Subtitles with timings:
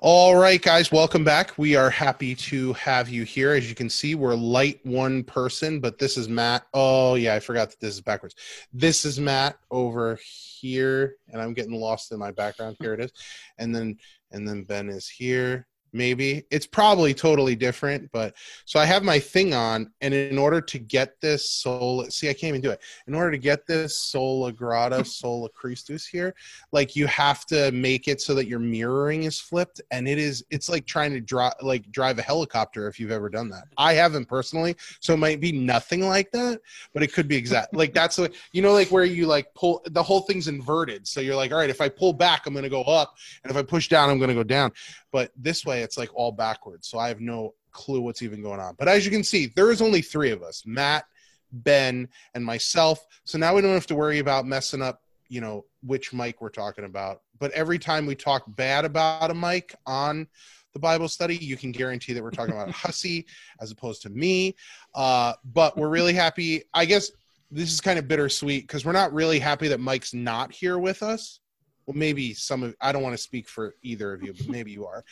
[0.00, 1.56] All right, guys, welcome back.
[1.56, 3.52] We are happy to have you here.
[3.52, 6.66] As you can see, we're light one person, but this is Matt.
[6.74, 8.34] Oh, yeah, I forgot that this is backwards.
[8.72, 10.18] This is Matt over
[10.60, 12.76] here, and I'm getting lost in my background.
[12.80, 13.12] Here it is.
[13.58, 13.96] And then
[14.32, 16.44] and then Ben is here maybe.
[16.50, 18.34] It's probably totally different but
[18.64, 22.32] so i have my thing on and in order to get this soul see i
[22.32, 22.80] can't even do it.
[23.06, 26.34] In order to get this sola gratia sola christus here
[26.72, 30.44] like you have to make it so that your mirroring is flipped and it is
[30.50, 33.64] it's like trying to drive like drive a helicopter if you've ever done that.
[33.78, 36.60] I haven't personally so it might be nothing like that
[36.92, 39.82] but it could be exact like that's like you know like where you like pull
[39.86, 42.64] the whole thing's inverted so you're like all right if i pull back i'm going
[42.64, 44.72] to go up and if i push down i'm going to go down.
[45.12, 46.88] But this way it's like all backwards.
[46.88, 48.74] So I have no clue what's even going on.
[48.78, 51.04] But as you can see, there is only three of us Matt,
[51.52, 53.06] Ben, and myself.
[53.24, 56.48] So now we don't have to worry about messing up, you know, which mic we're
[56.48, 57.20] talking about.
[57.38, 60.26] But every time we talk bad about a mic on
[60.72, 63.26] the Bible study, you can guarantee that we're talking about Hussy
[63.60, 64.56] as opposed to me.
[64.94, 66.62] Uh, but we're really happy.
[66.72, 67.10] I guess
[67.50, 71.02] this is kind of bittersweet because we're not really happy that Mike's not here with
[71.02, 71.40] us
[71.86, 74.70] well maybe some of i don't want to speak for either of you but maybe
[74.70, 75.04] you are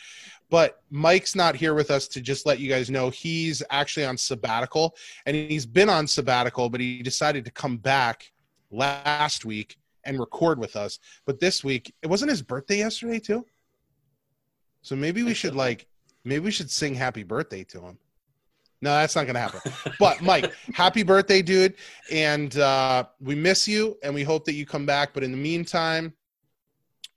[0.49, 4.17] but mike's not here with us to just let you guys know he's actually on
[4.17, 8.31] sabbatical and he's been on sabbatical but he decided to come back
[8.71, 13.45] last week and record with us but this week it wasn't his birthday yesterday too
[14.81, 15.87] so maybe we should like
[16.23, 17.97] maybe we should sing happy birthday to him
[18.83, 19.61] no, that's not going to happen.
[19.99, 21.75] But Mike, happy birthday, dude.
[22.11, 25.13] And uh, we miss you and we hope that you come back.
[25.13, 26.11] But in the meantime,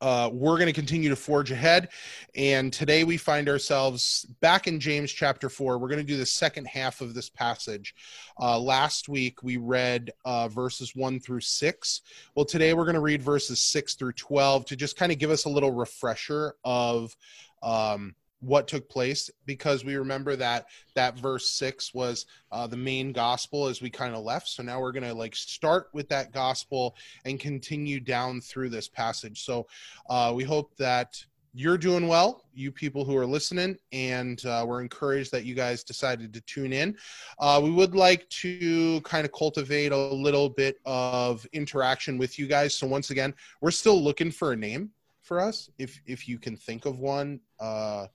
[0.06, 1.88] uh, we're going to continue to forge ahead.
[2.36, 5.78] And today we find ourselves back in James chapter 4.
[5.78, 7.92] We're going to do the second half of this passage.
[8.38, 12.02] Uh, last week we read uh, verses 1 through 6.
[12.36, 15.30] Well, today we're going to read verses 6 through 12 to just kind of give
[15.30, 17.16] us a little refresher of.
[17.64, 23.12] Um, what took place because we remember that that verse six was uh, the main
[23.12, 24.48] gospel as we kind of left.
[24.48, 28.88] So now we're going to like start with that gospel and continue down through this
[28.88, 29.44] passage.
[29.44, 29.66] So
[30.08, 31.24] uh, we hope that
[31.58, 35.82] you're doing well you people who are listening and uh, we're encouraged that you guys
[35.82, 36.94] decided to tune in.
[37.38, 42.46] Uh, we would like to kind of cultivate a little bit of interaction with you
[42.46, 42.74] guys.
[42.74, 43.32] So once again
[43.62, 44.90] we're still looking for a name
[45.22, 47.40] for us if if you can think of one.
[47.58, 48.06] Uh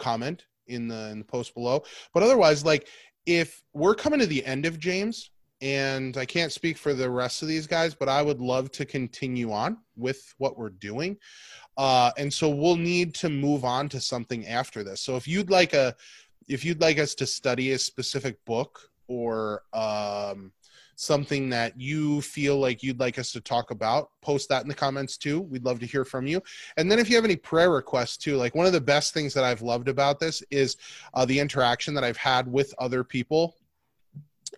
[0.00, 1.84] comment in the in the post below.
[2.12, 2.88] But otherwise, like
[3.26, 5.30] if we're coming to the end of James,
[5.62, 8.86] and I can't speak for the rest of these guys, but I would love to
[8.86, 11.18] continue on with what we're doing.
[11.76, 15.02] Uh, and so we'll need to move on to something after this.
[15.02, 15.94] So if you'd like a,
[16.48, 20.52] if you'd like us to study a specific book or um,
[21.00, 24.74] something that you feel like you'd like us to talk about, post that in the
[24.74, 25.40] comments too.
[25.40, 26.42] We'd love to hear from you.
[26.76, 29.32] And then if you have any prayer requests too, like one of the best things
[29.32, 30.76] that I've loved about this is
[31.14, 33.56] uh, the interaction that I've had with other people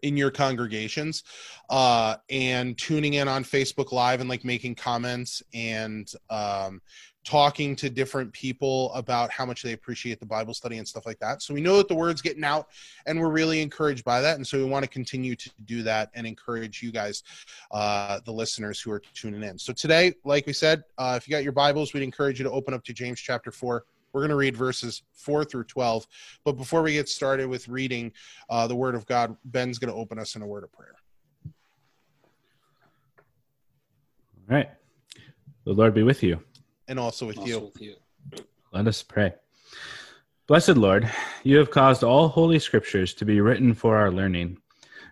[0.02, 1.22] in your congregations
[1.70, 6.82] uh, and tuning in on Facebook Live and like making comments and um,
[7.24, 11.18] talking to different people about how much they appreciate the Bible study and stuff like
[11.20, 11.40] that.
[11.40, 12.68] So we know that the word's getting out
[13.06, 14.36] and we're really encouraged by that.
[14.36, 17.22] And so we want to continue to do that and encourage you guys,
[17.70, 19.58] uh, the listeners who are tuning in.
[19.58, 22.50] So today, like we said, uh, if you got your Bibles, we'd encourage you to
[22.50, 23.84] open up to James chapter 4.
[24.12, 26.06] We're going to read verses 4 through 12.
[26.44, 28.12] But before we get started with reading
[28.50, 30.96] uh, the Word of God, Ben's going to open us in a word of prayer.
[34.50, 34.68] All right.
[35.64, 36.40] The Lord be with you
[36.88, 37.60] and also with, also you.
[37.60, 37.96] with you.
[38.72, 39.34] Let us pray.
[40.46, 41.10] Blessed Lord,
[41.44, 44.58] you have caused all holy scriptures to be written for our learning.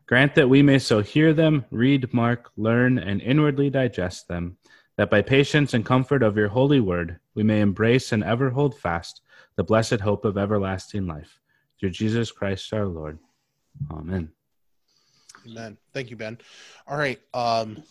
[0.06, 4.56] Grant that we may so hear them, read, mark, learn, and inwardly digest them,
[4.96, 8.76] that by patience and comfort of your holy word we may embrace and ever hold
[8.76, 9.22] fast
[9.56, 11.38] the blessed hope of everlasting life.
[11.78, 13.18] Through Jesus Christ our Lord.
[13.90, 14.30] Amen.
[15.46, 15.78] Amen.
[15.94, 16.38] Thank you, Ben.
[16.86, 17.20] All right.
[17.32, 17.82] Um,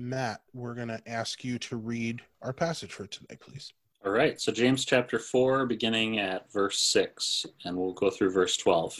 [0.00, 3.72] Matt, we're going to ask you to read our passage for today, please.
[4.06, 4.40] All right.
[4.40, 8.96] So, James chapter 4, beginning at verse 6, and we'll go through verse 12.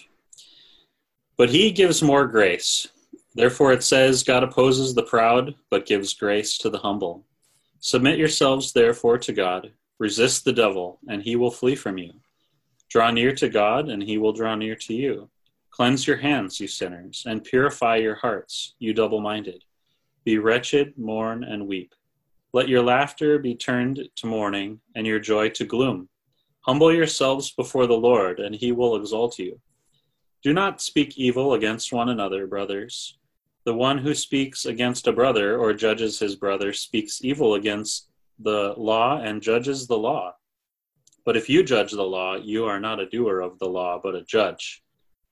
[1.37, 2.89] But he gives more grace.
[3.37, 7.25] Therefore, it says, God opposes the proud, but gives grace to the humble.
[7.79, 9.71] Submit yourselves, therefore, to God.
[10.01, 12.13] Resist the devil, and he will flee from you.
[12.89, 15.29] Draw near to God, and he will draw near to you.
[15.71, 19.63] Cleanse your hands, you sinners, and purify your hearts, you double minded.
[20.25, 21.95] Be wretched, mourn, and weep.
[22.53, 26.09] Let your laughter be turned to mourning, and your joy to gloom.
[26.63, 29.61] Humble yourselves before the Lord, and he will exalt you.
[30.43, 33.19] Do not speak evil against one another, brothers.
[33.65, 38.75] The one who speaks against a brother or judges his brother speaks evil against the
[38.77, 40.35] law and judges the law.
[41.25, 44.15] But if you judge the law, you are not a doer of the law, but
[44.15, 44.83] a judge.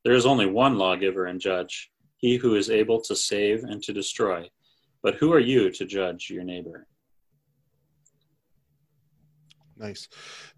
[0.05, 3.93] There is only one lawgiver and judge, he who is able to save and to
[3.93, 4.51] destroy.
[5.07, 6.89] But who are you to judge your neighbor?
[9.77, 10.09] Nice.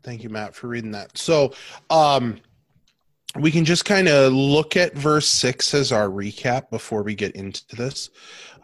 [0.03, 1.19] Thank you, Matt, for reading that.
[1.19, 1.53] So,
[1.91, 2.41] um,
[3.39, 7.37] we can just kind of look at verse six as our recap before we get
[7.37, 8.09] into this.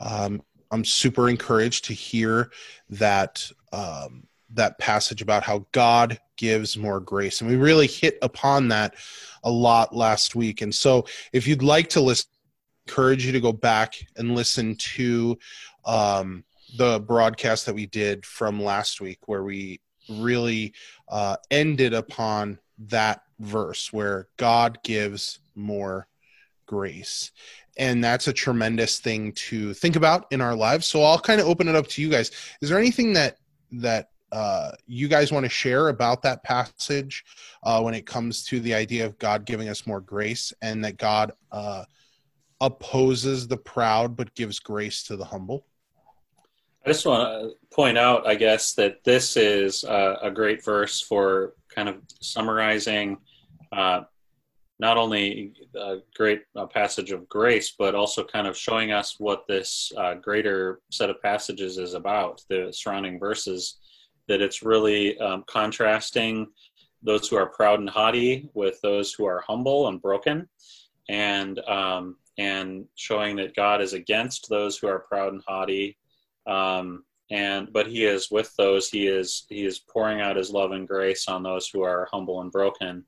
[0.01, 2.51] Um, I'm super encouraged to hear
[2.89, 7.43] that um, that passage about how God gives more grace.
[7.43, 8.95] And we really hit upon that
[9.43, 10.63] a lot last week.
[10.63, 11.05] And so
[11.35, 12.31] if you'd like to listen,
[12.87, 15.39] encourage you to go back and listen to
[15.87, 16.45] um,
[16.77, 20.73] the broadcast that we did from last week where we really
[21.09, 26.09] uh, ended upon that verse where God gives more
[26.67, 27.31] grace.
[27.77, 30.87] And that's a tremendous thing to think about in our lives.
[30.87, 32.31] So I'll kind of open it up to you guys.
[32.61, 33.39] Is there anything that
[33.73, 37.25] that uh, you guys want to share about that passage
[37.63, 40.97] uh, when it comes to the idea of God giving us more grace and that
[40.97, 41.85] God uh,
[42.61, 45.67] opposes the proud but gives grace to the humble?
[46.85, 51.01] I just want to point out, I guess, that this is a, a great verse
[51.01, 53.17] for kind of summarizing
[53.73, 54.03] uh,
[54.79, 59.47] not only a great uh, passage of grace, but also kind of showing us what
[59.47, 63.77] this uh, greater set of passages is about, the surrounding verses
[64.29, 66.47] that it's really um, contrasting
[67.03, 70.49] those who are proud and haughty with those who are humble and broken,
[71.09, 75.97] and um, and showing that God is against those who are proud and haughty,
[76.47, 78.89] um, and but He is with those.
[78.89, 82.41] He is He is pouring out His love and grace on those who are humble
[82.41, 83.05] and broken,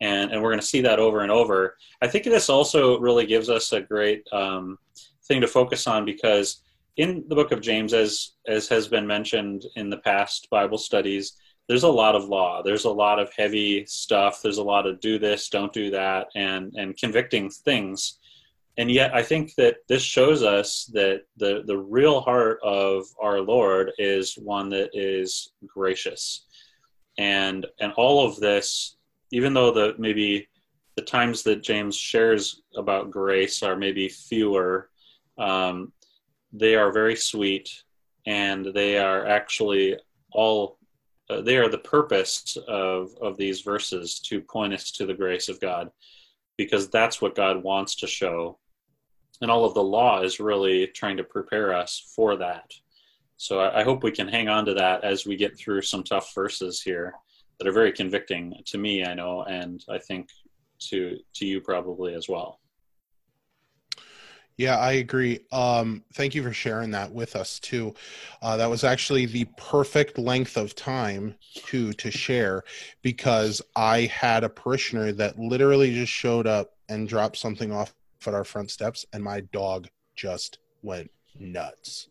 [0.00, 1.76] and and we're going to see that over and over.
[2.02, 4.78] I think this also really gives us a great um,
[5.24, 6.62] thing to focus on because
[6.96, 11.34] in the book of James, as as has been mentioned in the past Bible studies,
[11.68, 12.62] there's a lot of law.
[12.62, 14.40] There's a lot of heavy stuff.
[14.42, 18.18] There's a lot of do this, don't do that, and and convicting things.
[18.78, 23.40] And yet, I think that this shows us that the the real heart of our
[23.40, 26.46] Lord is one that is gracious,
[27.18, 28.96] and and all of this,
[29.32, 30.48] even though the maybe
[30.94, 34.90] the times that James shares about grace are maybe fewer.
[35.38, 35.92] Um,
[36.52, 37.68] they are very sweet
[38.26, 39.96] and they are actually
[40.32, 40.78] all
[41.30, 45.48] uh, they are the purpose of of these verses to point us to the grace
[45.48, 45.90] of God
[46.56, 48.58] because that's what God wants to show
[49.40, 52.72] and all of the law is really trying to prepare us for that
[53.36, 56.02] so I, I hope we can hang on to that as we get through some
[56.02, 57.14] tough verses here
[57.58, 60.28] that are very convicting to me I know and I think
[60.90, 62.60] to to you probably as well
[64.58, 65.38] yeah, I agree.
[65.52, 67.94] Um, thank you for sharing that with us too.
[68.42, 71.36] Uh, that was actually the perfect length of time
[71.66, 72.64] to to share
[73.00, 77.94] because I had a parishioner that literally just showed up and dropped something off
[78.26, 82.08] at our front steps, and my dog just went nuts.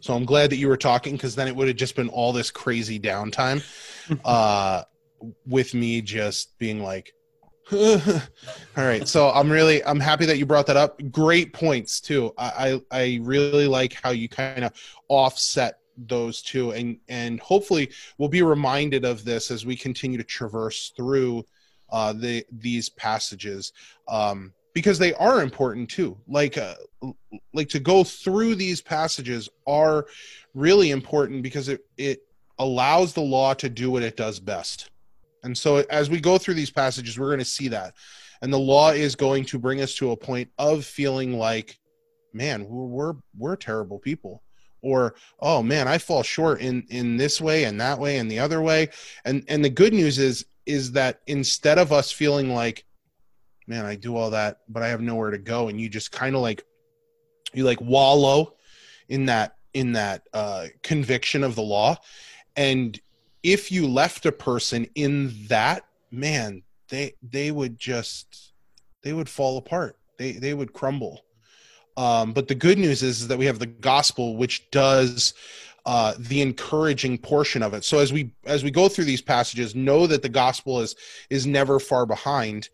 [0.00, 2.32] So I'm glad that you were talking because then it would have just been all
[2.32, 3.62] this crazy downtime,
[4.24, 4.84] uh,
[5.46, 7.12] with me just being like,
[7.72, 8.22] all
[8.78, 10.98] right so i'm really i'm happy that you brought that up.
[11.12, 12.32] Great points too.
[12.38, 14.72] I i, I really like how you kind of
[15.08, 20.24] offset those two and and hopefully we'll be reminded of this as we continue to
[20.24, 21.44] traverse through
[21.90, 23.74] uh the these passages.
[24.08, 26.74] Um because they are important too like uh,
[27.52, 30.06] like to go through these passages are
[30.54, 32.20] really important because it it
[32.58, 34.90] allows the law to do what it does best
[35.42, 37.94] and so as we go through these passages, we're going to see that.
[38.42, 41.78] And the law is going to bring us to a point of feeling like,
[42.32, 44.42] man, we're we're, we're terrible people.
[44.80, 48.38] Or, oh man, I fall short in in this way and that way and the
[48.38, 48.90] other way.
[49.24, 52.84] And and the good news is is that instead of us feeling like,
[53.68, 56.34] man, I do all that, but I have nowhere to go, and you just kind
[56.34, 56.64] of like
[57.52, 58.54] you like wallow
[59.08, 61.96] in that in that uh, conviction of the law,
[62.56, 63.00] and
[63.42, 68.52] if you left a person in that man they they would just
[69.02, 69.96] they would fall apart.
[70.18, 71.24] They they would crumble.
[71.96, 75.34] Um, but the good news is, is that we have the gospel which does
[75.84, 77.84] uh, the encouraging portion of it.
[77.84, 80.96] So as we as we go through these passages know that the gospel is
[81.30, 82.68] is never far behind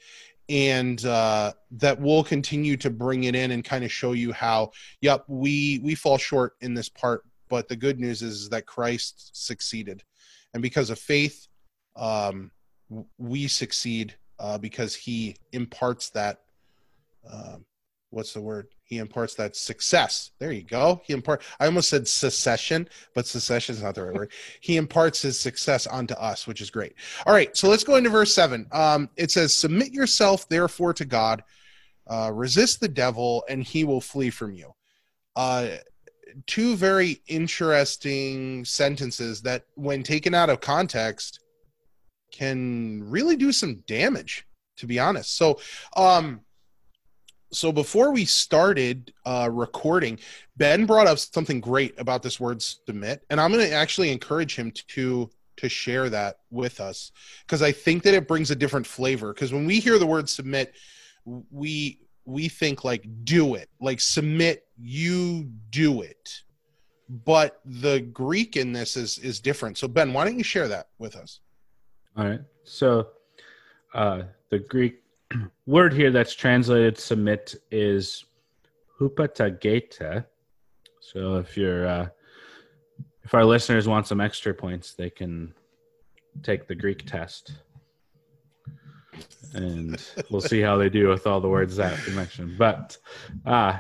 [0.49, 4.71] and uh, that we'll continue to bring it in and kind of show you how
[5.01, 9.31] yep we we fall short in this part but the good news is, that christ
[9.33, 10.03] succeeded.
[10.53, 11.47] And because of faith,
[11.97, 12.51] um,
[13.19, 16.41] we succeed uh, because He imparts that
[17.31, 17.59] uh,
[18.15, 18.69] what's the word?
[18.85, 20.31] He imparts that success.
[20.39, 21.03] There you go.
[21.05, 21.43] He impart.
[21.59, 24.33] I almost said secession, but secession is not the right word.
[24.61, 26.95] He imparts his success onto us, which is great.
[27.27, 28.67] All right, so let's go into verse seven.
[28.73, 31.43] Um, it says, "Submit yourself, therefore, to God.
[32.07, 34.73] Uh, resist the devil, and he will flee from you."
[35.35, 35.77] Uh,
[36.47, 41.41] two very interesting sentences that, when taken out of context,
[42.31, 44.47] can really do some damage.
[44.79, 45.61] To be honest, so
[45.97, 46.41] um,
[47.55, 50.19] so before we started uh, recording,
[50.57, 54.57] Ben brought up something great about this word submit, and I'm going to actually encourage
[54.57, 57.13] him to to share that with us
[57.47, 59.33] because I think that it brings a different flavor.
[59.33, 60.75] Because when we hear the word submit,
[61.51, 66.43] we we think like do it, like submit, you do it.
[67.09, 69.79] But the Greek in this is is different.
[69.79, 71.41] So Ben, why don't you share that with us?
[72.17, 72.41] All right.
[72.65, 73.09] So
[73.93, 75.04] uh, the Greek
[75.67, 78.25] word here that's translated submit is
[79.01, 80.25] hupatageta.
[81.01, 82.09] So if you're uh,
[83.23, 85.55] if our listeners want some extra points, they can
[86.43, 87.53] take the Greek test.
[89.55, 92.59] And we'll see how they do with all the words that we mentioned.
[92.59, 92.97] But
[93.47, 93.79] uh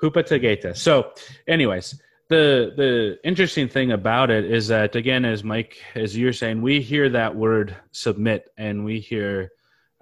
[0.00, 0.76] hupatageta.
[0.76, 1.12] So
[1.46, 6.62] anyways, the the interesting thing about it is that again, as Mike, as you're saying,
[6.62, 9.50] we hear that word submit and we hear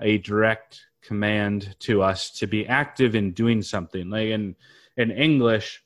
[0.01, 4.11] a direct command to us to be active in doing something.
[4.11, 4.57] Like in
[4.97, 5.83] in English,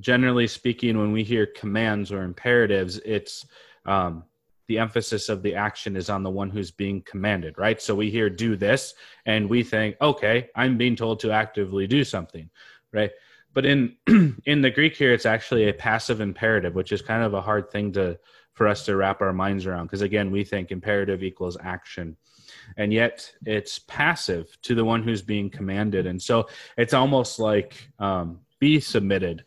[0.00, 3.46] generally speaking, when we hear commands or imperatives, it's
[3.86, 4.24] um,
[4.68, 7.80] the emphasis of the action is on the one who's being commanded, right?
[7.80, 8.94] So we hear do this,
[9.24, 12.50] and we think, okay, I'm being told to actively do something,
[12.92, 13.10] right?
[13.54, 13.96] But in
[14.44, 17.70] in the Greek here, it's actually a passive imperative, which is kind of a hard
[17.70, 18.18] thing to
[18.52, 22.16] for us to wrap our minds around because again, we think imperative equals action
[22.76, 26.06] and yet it's passive to the one who's being commanded.
[26.06, 29.44] And so it's almost like um, be submitted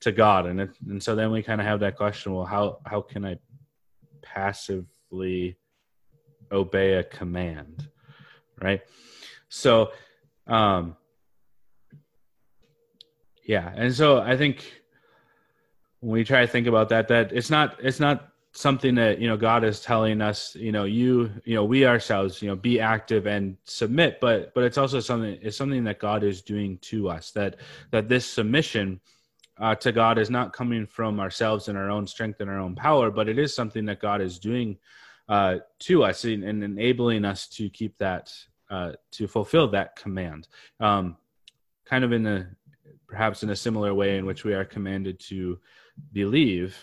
[0.00, 0.46] to god.
[0.46, 3.24] And it, and so then we kind of have that question well how how can
[3.24, 3.36] i
[4.20, 5.56] passively
[6.50, 7.88] obey a command
[8.62, 8.82] right?
[9.48, 9.92] So
[10.46, 10.96] um
[13.44, 13.72] yeah.
[13.76, 14.82] And so i think
[16.00, 19.26] when we try to think about that that it's not it's not something that you
[19.26, 22.80] know god is telling us you know you you know we ourselves you know be
[22.80, 24.18] active and submit.
[24.20, 27.56] But but it's also something it's something that god is doing to us that
[27.90, 29.00] that this submission
[29.58, 32.74] uh, to god is not coming from ourselves and our own strength and our own
[32.74, 34.78] power but it is something that god is doing
[35.28, 38.32] uh, to us and, and, enabling us to keep that
[38.70, 40.48] uh, to fulfill that command.
[40.80, 41.16] Um,
[41.84, 42.48] kind of in a
[43.06, 45.58] perhaps in a similar way in which we are commanded to
[46.12, 46.76] believe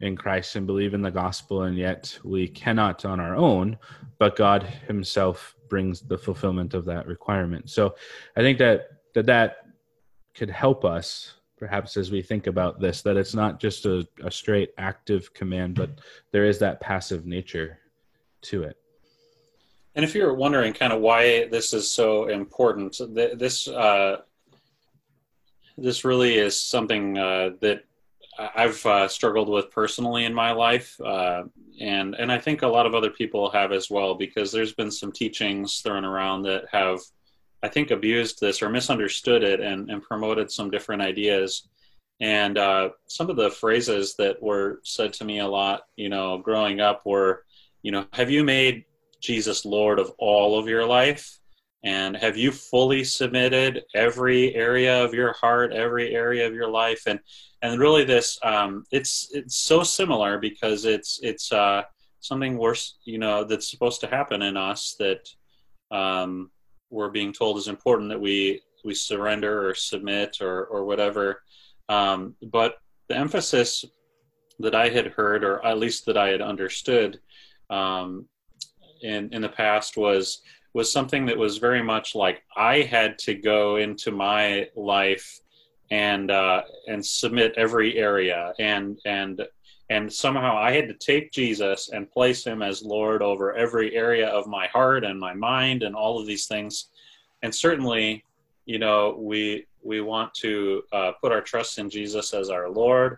[0.00, 3.78] in Christ and believe in the gospel, and yet we cannot on our own,
[4.18, 7.70] but God Himself brings the fulfillment of that requirement.
[7.70, 7.94] So
[8.36, 9.66] I think that that, that
[10.34, 14.30] could help us perhaps as we think about this that it's not just a, a
[14.30, 15.90] straight active command but
[16.30, 17.78] there is that passive nature
[18.42, 18.76] to it
[19.94, 23.00] and if you're wondering kind of why this is so important
[23.34, 24.18] this uh,
[25.78, 27.84] this really is something uh, that
[28.38, 31.44] I've uh, struggled with personally in my life, uh,
[31.80, 34.90] and and I think a lot of other people have as well because there's been
[34.90, 37.00] some teachings thrown around that have,
[37.62, 41.68] I think, abused this or misunderstood it and, and promoted some different ideas.
[42.20, 46.38] And uh, some of the phrases that were said to me a lot, you know,
[46.38, 47.44] growing up were,
[47.82, 48.84] you know, have you made
[49.20, 51.38] Jesus Lord of all of your life?
[51.86, 57.04] And have you fully submitted every area of your heart, every area of your life?
[57.06, 57.20] And
[57.62, 61.82] and really this um, it's it's so similar because it's it's uh,
[62.20, 65.28] something worse you know that's supposed to happen in us that
[65.92, 66.50] um,
[66.90, 71.42] we're being told is important that we we surrender or submit or or whatever
[71.88, 72.78] um, but
[73.08, 73.84] the emphasis
[74.58, 77.20] that I had heard or at least that I had understood
[77.70, 78.26] um,
[79.02, 80.42] in in the past was
[80.76, 85.40] was something that was very much like I had to go into my life
[85.90, 89.40] and uh, and submit every area and and
[89.88, 94.28] and somehow I had to take Jesus and place him as Lord over every area
[94.28, 96.88] of my heart and my mind and all of these things.
[97.42, 98.22] And certainly,
[98.66, 103.16] you know, we we want to uh, put our trust in Jesus as our Lord,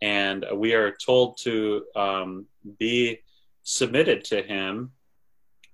[0.00, 2.46] and we are told to um,
[2.78, 3.20] be
[3.62, 4.92] submitted to Him,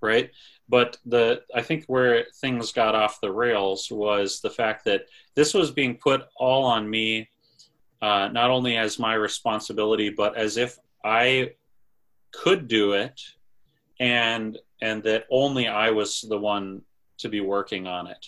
[0.01, 0.29] right?
[0.71, 5.53] But the I think where things got off the rails was the fact that this
[5.53, 7.29] was being put all on me,
[8.01, 11.55] uh, not only as my responsibility, but as if I
[12.33, 13.21] could do it,
[13.99, 16.83] and and that only I was the one
[17.19, 18.27] to be working on it.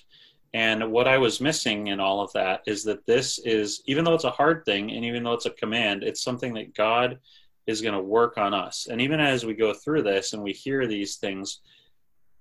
[0.54, 4.14] And what I was missing in all of that is that this is, even though
[4.14, 7.18] it's a hard thing and even though it's a command, it's something that God
[7.66, 8.86] is going to work on us.
[8.90, 11.60] And even as we go through this and we hear these things,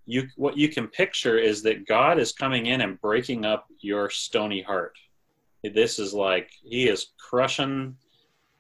[0.06, 4.10] you what you can picture is that God is coming in and breaking up your
[4.10, 4.98] stony heart.
[5.64, 7.96] This is like he is crushing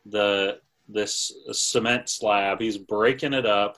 [0.05, 2.59] the this cement slab.
[2.59, 3.77] He's breaking it up.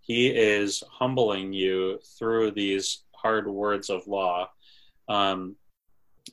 [0.00, 4.50] He is humbling you through these hard words of law,
[5.08, 5.56] um,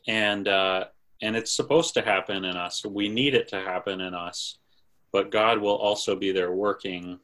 [0.07, 0.85] and uh,
[1.21, 2.85] and it's supposed to happen in us.
[2.85, 4.57] We need it to happen in us,
[5.13, 7.19] but God will also be there working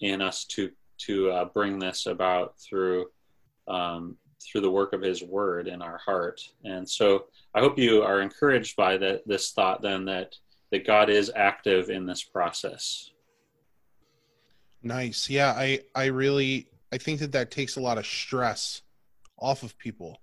[0.00, 3.06] in us to to uh, bring this about through
[3.68, 6.40] um, through the work of His Word in our heart.
[6.64, 10.36] And so, I hope you are encouraged by that this thought then that
[10.72, 13.10] that God is active in this process.
[14.82, 15.28] Nice.
[15.28, 18.82] Yeah, I I really I think that that takes a lot of stress
[19.38, 20.20] off of people.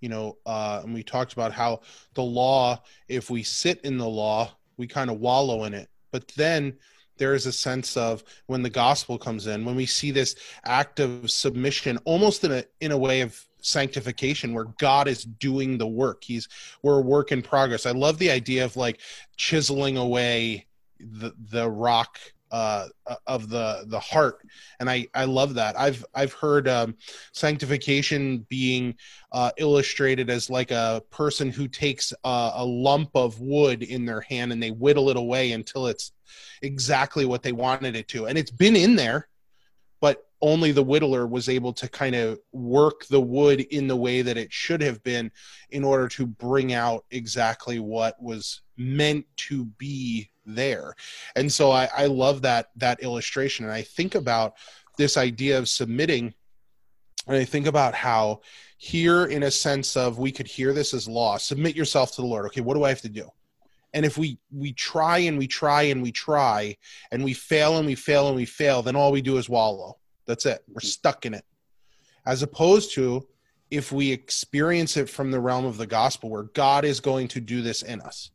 [0.00, 1.80] You know, uh, and we talked about how
[2.14, 5.88] the law, if we sit in the law, we kind of wallow in it.
[6.12, 6.76] But then
[7.18, 11.00] there is a sense of when the gospel comes in, when we see this act
[11.00, 15.86] of submission, almost in a in a way of sanctification where God is doing the
[15.86, 16.24] work.
[16.24, 16.48] He's
[16.82, 17.86] we're a work in progress.
[17.86, 19.00] I love the idea of like
[19.36, 20.66] chiseling away
[21.00, 22.18] the the rock
[22.50, 22.88] uh,
[23.26, 24.38] of the the heart,
[24.80, 25.78] and I I love that.
[25.78, 26.96] I've I've heard um,
[27.32, 28.94] sanctification being
[29.32, 34.20] uh, illustrated as like a person who takes a, a lump of wood in their
[34.22, 36.12] hand and they whittle it away until it's
[36.62, 39.28] exactly what they wanted it to, and it's been in there,
[40.00, 44.22] but only the whittler was able to kind of work the wood in the way
[44.22, 45.30] that it should have been
[45.70, 50.94] in order to bring out exactly what was meant to be there.
[51.36, 53.64] And so I, I love that that illustration.
[53.64, 54.54] And i think about
[54.96, 56.34] this idea of submitting
[57.26, 58.40] and i think about how
[58.78, 62.26] here in a sense of we could hear this as law submit yourself to the
[62.26, 62.46] lord.
[62.46, 63.28] Okay what do i have to do?
[63.94, 66.76] And if we we try and we try and we try
[67.10, 69.98] and we fail and we fail and we fail then all we do is wallow.
[70.26, 70.62] That's it.
[70.68, 71.44] We're stuck in it.
[72.26, 73.26] As opposed to
[73.70, 77.40] if we experience it from the realm of the gospel where god is going to
[77.40, 78.30] do this in us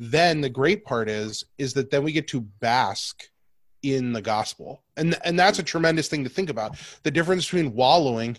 [0.00, 3.22] then the great part is is that then we get to bask
[3.82, 4.82] in the gospel.
[4.96, 6.76] And and that's a tremendous thing to think about.
[7.02, 8.36] The difference between wallowing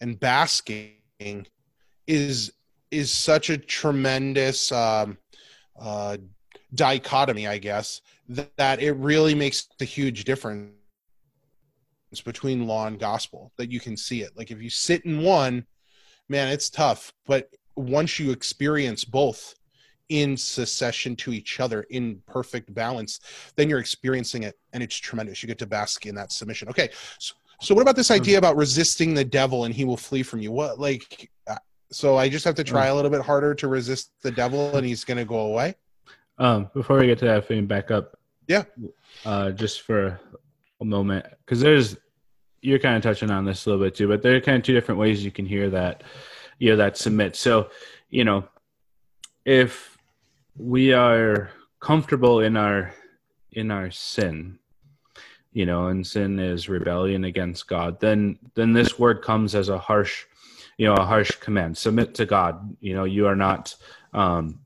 [0.00, 1.46] and basking
[2.06, 2.52] is
[2.90, 5.18] is such a tremendous um,
[5.80, 6.16] uh,
[6.74, 10.70] dichotomy i guess that, that it really makes a huge difference
[12.24, 14.36] between law and gospel that you can see it.
[14.36, 15.66] Like if you sit in one
[16.28, 17.12] man it's tough.
[17.26, 19.54] But once you experience both
[20.08, 23.20] in succession to each other in perfect balance,
[23.56, 25.42] then you're experiencing it and it's tremendous.
[25.42, 26.68] You get to bask in that submission.
[26.68, 26.90] Okay.
[27.18, 30.40] So, so what about this idea about resisting the devil and he will flee from
[30.40, 30.52] you?
[30.52, 31.56] What, like, uh,
[31.90, 34.84] so I just have to try a little bit harder to resist the devil and
[34.86, 35.74] he's going to go away?
[36.38, 38.18] Um, before we get to that, thing, back up.
[38.48, 38.64] Yeah.
[39.24, 40.20] Uh, just for
[40.80, 41.96] a moment, because there's,
[42.60, 44.64] you're kind of touching on this a little bit too, but there are kind of
[44.64, 46.02] two different ways you can hear that,
[46.58, 47.36] you know, that submit.
[47.36, 47.70] So,
[48.10, 48.44] you know,
[49.44, 49.93] if
[50.56, 52.92] we are comfortable in our
[53.52, 54.58] in our sin
[55.52, 59.78] you know and sin is rebellion against god then then this word comes as a
[59.78, 60.24] harsh
[60.76, 61.76] you know a harsh command.
[61.76, 62.76] Submit to god.
[62.80, 63.74] You know you are not
[64.12, 64.60] um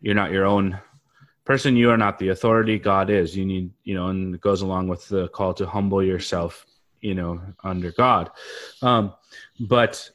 [0.00, 0.78] you're not your own
[1.44, 1.76] person.
[1.76, 3.36] You are not the authority god is.
[3.36, 6.66] You need you know and it goes along with the call to humble yourself
[7.00, 8.30] you know under god.
[8.82, 9.14] Um
[9.60, 10.10] but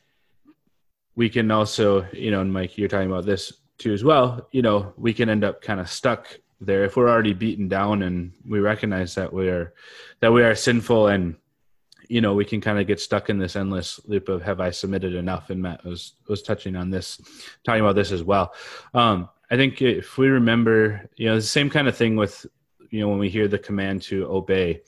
[1.16, 4.62] we can also you know and mike you're talking about this too as well, you
[4.62, 6.28] know, we can end up kind of stuck
[6.62, 6.84] there.
[6.84, 9.74] If we're already beaten down and we recognize that we are
[10.20, 11.36] that we are sinful and
[12.08, 14.70] you know we can kind of get stuck in this endless loop of have i
[14.70, 15.50] submitted enough?
[15.50, 17.22] And matt was was touching on this
[17.64, 18.54] talking about this as well.
[18.94, 22.46] Um i think if we remember you know the same kind of thing with
[22.90, 24.82] you know when we hear the command to obey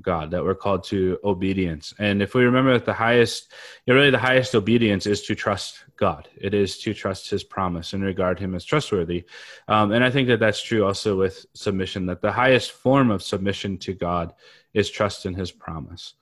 [0.00, 1.94] God, that we're called to obedience.
[1.98, 3.52] And if we remember that the highest,
[3.86, 6.28] you know, really the highest obedience is to trust God.
[6.36, 9.24] It is to trust His promise and regard Him as trustworthy.
[9.66, 12.06] Um, and I think that that's true also with submission.
[12.06, 14.34] That the highest form of submission to God
[14.74, 16.14] is trust in His promise,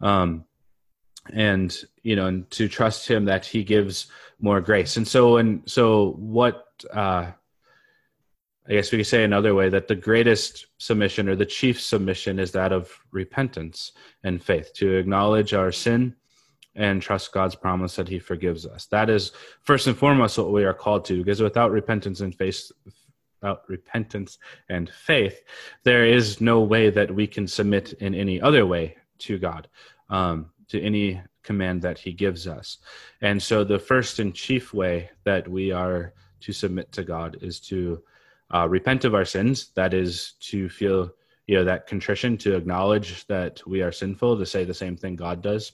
[0.00, 0.44] um,
[1.32, 4.08] and you know, and to trust Him that He gives
[4.40, 4.96] more grace.
[4.96, 7.30] And so, and so, what uh,
[8.68, 12.38] I guess we could say another way that the greatest submission or the chief submission
[12.38, 16.14] is that of repentance and faith to acknowledge our sin
[16.74, 18.86] and trust God's promise that He forgives us.
[18.86, 22.70] That is first and foremost what we are called to, because without repentance and faith,
[23.40, 25.42] without repentance and faith,
[25.82, 29.68] there is no way that we can submit in any other way to God,
[30.08, 32.78] um, to any command that he gives us.
[33.20, 37.60] And so the first and chief way that we are to submit to God is
[37.60, 38.02] to
[38.52, 39.70] uh, repent of our sins.
[39.74, 41.10] That is to feel,
[41.46, 45.16] you know, that contrition, to acknowledge that we are sinful, to say the same thing
[45.16, 45.72] God does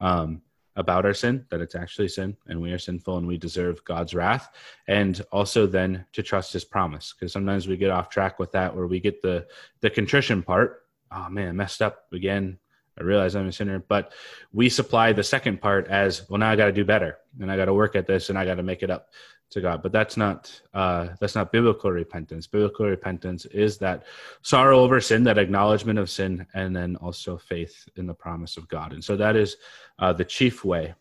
[0.00, 0.42] um,
[0.74, 4.14] about our sin, that it's actually sin and we are sinful and we deserve God's
[4.14, 4.50] wrath.
[4.88, 8.74] And also then to trust his promise, because sometimes we get off track with that
[8.74, 9.46] where we get the,
[9.80, 10.84] the contrition part.
[11.10, 12.58] Oh man, messed up again.
[12.98, 14.12] I realize I'm a sinner, but
[14.52, 16.38] we supply the second part as well.
[16.38, 18.46] Now I got to do better, and I got to work at this, and I
[18.46, 19.10] got to make it up
[19.50, 19.82] to God.
[19.82, 22.46] But that's not uh, that's not biblical repentance.
[22.46, 24.04] Biblical repentance is that
[24.42, 28.68] sorrow over sin, that acknowledgement of sin, and then also faith in the promise of
[28.68, 28.92] God.
[28.92, 29.56] And so that is
[29.98, 30.94] uh, the chief way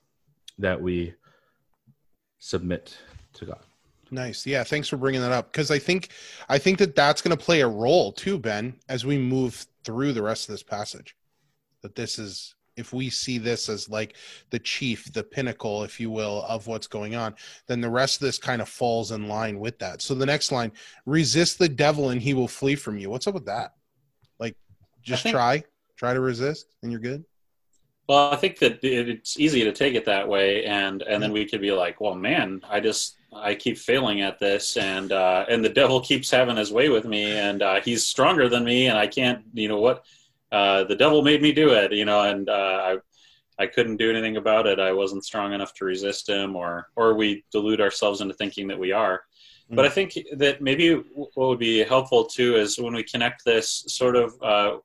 [0.60, 1.14] that we
[2.40, 2.98] submit
[3.34, 3.60] to God.
[4.12, 4.46] Nice.
[4.46, 6.10] Yeah, thanks for bringing that up because I think
[6.48, 10.14] I think that that's going to play a role too, Ben, as we move through
[10.14, 11.16] the rest of this passage.
[11.82, 14.16] That this is if we see this as like
[14.50, 17.36] the chief, the pinnacle, if you will, of what's going on,
[17.68, 20.02] then the rest of this kind of falls in line with that.
[20.02, 20.72] So the next line,
[21.06, 23.10] resist the devil and he will flee from you.
[23.10, 23.74] What's up with that?
[24.40, 24.56] Like,
[25.02, 25.64] just think, try,
[25.96, 27.24] try to resist, and you're good.
[28.08, 31.46] Well, I think that it's easy to take it that way, and and then we
[31.46, 35.66] could be like, well, man, I just I keep failing at this, and uh, and
[35.66, 38.98] the devil keeps having his way with me, and uh, he's stronger than me, and
[38.98, 40.06] I can't, you know what
[40.56, 42.98] uh, the devil made me do it, you know, and uh, I
[43.58, 44.80] I couldn't do anything about it.
[44.80, 48.80] I wasn't strong enough to resist him, or or we delude ourselves into thinking that
[48.80, 49.18] we are.
[49.18, 49.76] Mm-hmm.
[49.76, 53.84] But I think that maybe what would be helpful too is when we connect this
[53.88, 54.78] sort of uh,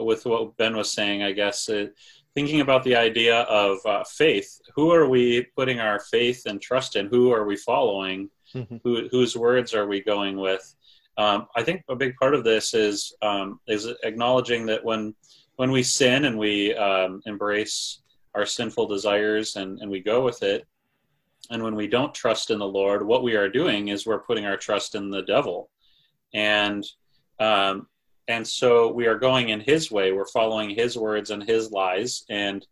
[0.00, 1.22] with what Ben was saying.
[1.22, 1.86] I guess uh,
[2.34, 4.50] thinking about the idea of uh, faith.
[4.74, 7.06] Who are we putting our faith and trust in?
[7.06, 8.30] Who are we following?
[8.54, 8.76] Mm-hmm.
[8.84, 10.64] Who, whose words are we going with?
[11.16, 15.14] Um, I think a big part of this is um, is acknowledging that when
[15.56, 18.02] when we sin and we um, embrace
[18.34, 20.66] our sinful desires and, and we go with it,
[21.50, 24.44] and when we don't trust in the Lord, what we are doing is we're putting
[24.44, 25.70] our trust in the devil,
[26.32, 26.84] and
[27.38, 27.86] um,
[28.26, 30.12] and so we are going in His way.
[30.12, 32.66] We're following His words and His lies, and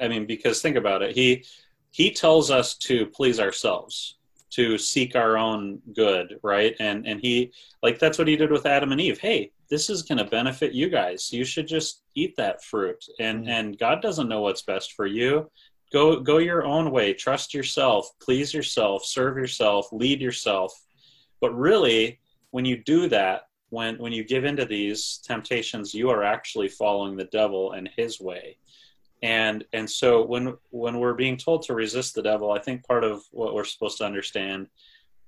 [0.00, 1.44] I mean because think about it, He
[1.90, 4.17] He tells us to please ourselves
[4.50, 6.74] to seek our own good right?
[6.80, 9.18] And and he like that's what he did with adam and eve.
[9.18, 11.30] Hey this is going to benefit you guys.
[11.30, 13.04] You should just eat that fruit.
[13.20, 13.50] And mm-hmm.
[13.50, 15.50] and god doesn't know what's best for you.
[15.92, 17.14] Go go your own way.
[17.14, 18.10] Trust yourself.
[18.20, 19.04] Please yourself.
[19.04, 19.88] Serve yourself.
[19.92, 20.72] Lead yourself.
[21.40, 26.22] But really when you do that when when you give into these temptations you are
[26.22, 28.56] actually following the devil and his way
[29.22, 33.02] and and so when when we're being told to resist the devil i think part
[33.02, 34.68] of what we're supposed to understand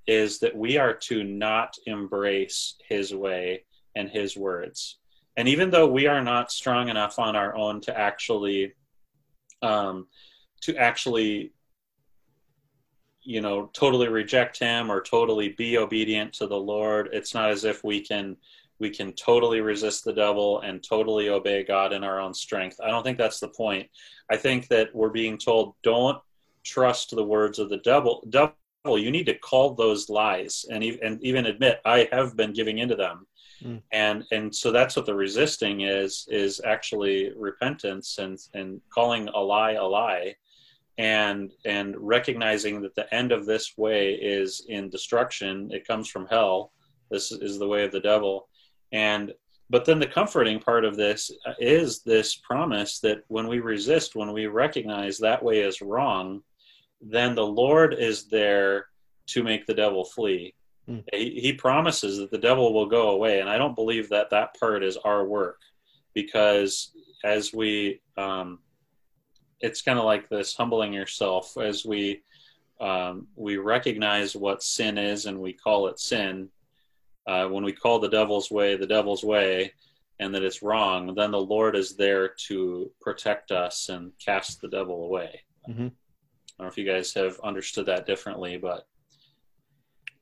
[0.07, 3.65] is that we are to not embrace his way
[3.97, 4.99] and his words.
[5.37, 8.73] And even though we are not strong enough on our own to actually
[9.63, 10.07] um,
[10.63, 11.53] to actually
[13.23, 17.65] you know totally reject him or totally be obedient to the lord it's not as
[17.65, 18.35] if we can
[18.81, 22.81] we can totally resist the devil and totally obey God in our own strength.
[22.83, 23.89] I don't think that's the point.
[24.31, 26.19] I think that we're being told don't
[26.65, 28.27] trust the words of the devil.
[28.31, 28.55] Devil,
[28.99, 32.79] you need to call those lies and even, and even admit I have been giving
[32.79, 33.27] into them.
[33.63, 33.83] Mm.
[33.93, 39.39] And and so that's what the resisting is is actually repentance and and calling a
[39.39, 40.35] lie a lie
[40.97, 46.27] and and recognizing that the end of this way is in destruction it comes from
[46.27, 46.73] hell
[47.11, 48.49] this is the way of the devil
[48.93, 49.33] and
[49.71, 54.33] but then the comforting part of this is this promise that when we resist, when
[54.33, 56.43] we recognize that way is wrong,
[57.01, 58.87] then the Lord is there
[59.29, 60.55] to make the devil flee.
[60.89, 61.05] Mm.
[61.13, 63.39] He, he, promises that the devil will go away.
[63.39, 65.61] And I don't believe that that part is our work
[66.15, 66.91] because
[67.23, 68.59] as we, um,
[69.61, 72.23] it's kind of like this humbling yourself as we,
[72.81, 76.49] um, we recognize what sin is and we call it sin
[77.27, 79.73] uh, when we call the devil's way the devil's way
[80.21, 84.69] and that it's wrong, then the Lord is there to protect us and cast the
[84.69, 85.41] devil away.
[85.69, 85.87] Mm-hmm.
[85.87, 85.93] I don't
[86.59, 88.87] know if you guys have understood that differently, but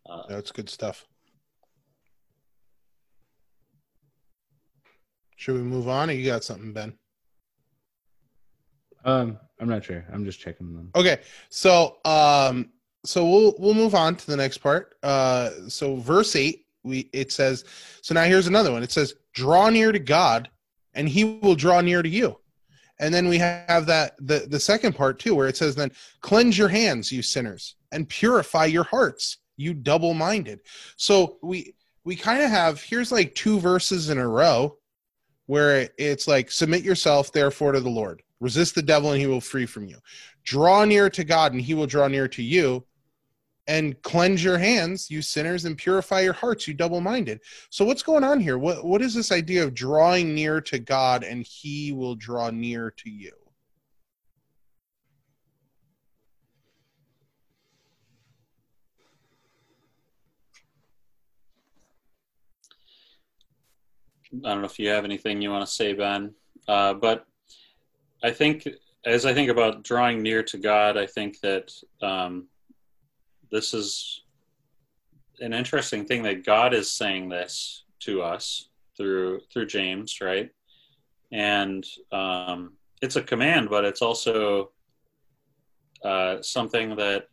[0.08, 1.04] uh, that's good stuff.
[5.34, 6.94] Should we move on, or you got something, Ben?
[9.04, 10.04] Um, I'm not sure.
[10.12, 10.90] I'm just checking them.
[10.94, 12.70] Okay, so um,
[13.04, 14.94] so we'll we'll move on to the next part.
[15.02, 17.64] Uh, so verse eight we it says
[18.02, 20.48] so now here's another one it says draw near to god
[20.94, 22.36] and he will draw near to you
[23.00, 26.56] and then we have that the the second part too where it says then cleanse
[26.56, 30.60] your hands you sinners and purify your hearts you double minded
[30.96, 34.76] so we we kind of have here's like two verses in a row
[35.46, 39.40] where it's like submit yourself therefore to the lord Resist the devil and he will
[39.40, 39.98] flee from you.
[40.44, 42.84] Draw near to God and he will draw near to you.
[43.68, 47.40] And cleanse your hands, you sinners, and purify your hearts, you double minded.
[47.68, 48.58] So, what's going on here?
[48.58, 52.90] What, what is this idea of drawing near to God and he will draw near
[52.92, 53.32] to you?
[64.44, 66.34] I don't know if you have anything you want to say, Ben,
[66.66, 67.26] uh, but
[68.22, 68.68] I think
[69.04, 72.46] as I think about drawing near to God, I think that um,
[73.50, 74.22] this is
[75.40, 80.50] an interesting thing that God is saying this to us through through James, right?
[81.32, 84.70] And um, it's a command, but it's also
[86.04, 87.28] uh, something that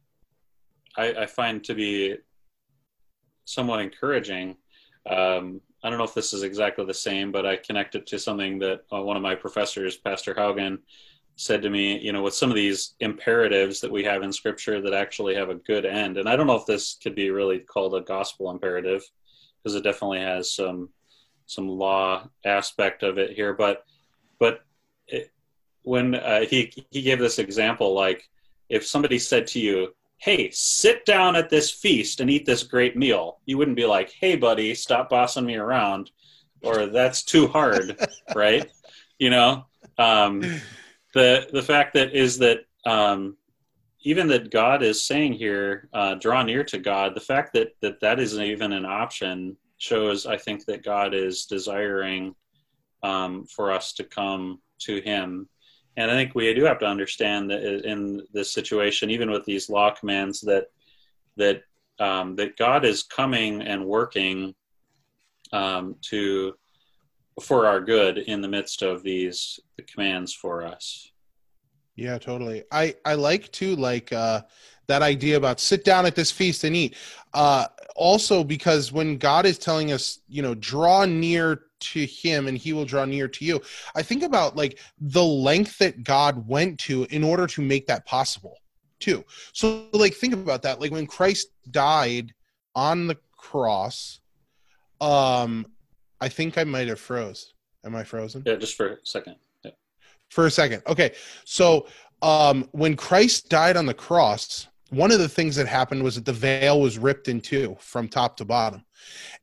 [0.98, 2.16] I, I, find to be
[3.46, 4.58] somewhat encouraging.
[5.10, 8.18] Um, I don't know if this is exactly the same, but I connect it to
[8.18, 10.80] something that uh, one of my professors, Pastor Haugen,
[11.36, 14.82] said to me, you know, with some of these imperatives that we have in scripture
[14.82, 16.18] that actually have a good end.
[16.18, 19.04] And I don't know if this could be really called a gospel imperative
[19.62, 20.90] because it definitely has some
[21.48, 23.86] some law aspect of it here, but
[24.40, 24.62] but
[25.08, 25.32] it,
[25.84, 28.28] when uh, he he gave this example like
[28.70, 32.96] if somebody said to you, hey, sit down at this feast and eat this great
[32.98, 33.40] meal.
[33.46, 36.12] You wouldn't be like, hey, buddy, stop bossing me around,
[36.64, 38.00] or that's too hard,
[38.36, 38.72] right?
[39.20, 39.66] You know,
[39.98, 40.42] um,
[41.16, 43.36] the the fact that is that um,
[44.02, 47.16] even that God is saying here, uh, draw near to God.
[47.16, 51.48] The fact that that that isn't even an option shows, I think, that God is
[51.48, 52.36] desiring
[53.02, 55.50] um, for us to come to Him
[55.98, 59.70] and I think we do have to understand that in this situation, even with these
[59.70, 60.66] law commands, that
[61.38, 61.64] that
[62.00, 64.54] um, that God is coming and working
[65.54, 66.56] um, to
[67.42, 71.12] for our good in the midst of these the commands for us.
[71.96, 72.64] Yeah, totally.
[72.72, 74.42] I I like to like uh,
[74.88, 76.96] that idea about sit down at this feast and eat.
[77.34, 82.58] Uh, also, because when God is telling us, you know, draw near to him and
[82.58, 83.62] he will draw near to you.
[83.96, 88.06] I think about like the length that God went to in order to make that
[88.06, 88.58] possible
[89.00, 89.24] too.
[89.54, 90.80] So like think about that.
[90.82, 92.34] Like when Christ died
[92.76, 94.20] on the cross,
[95.02, 95.66] um
[96.22, 97.54] I think I might have froze.
[97.86, 98.44] Am I frozen?
[98.46, 99.36] Yeah, just for a second.
[99.64, 99.72] Yeah.
[100.30, 100.82] For a second.
[100.88, 101.14] Okay.
[101.44, 101.88] So
[102.22, 106.26] um when Christ died on the cross, one of the things that happened was that
[106.26, 108.86] the veil was ripped in two from top to bottom.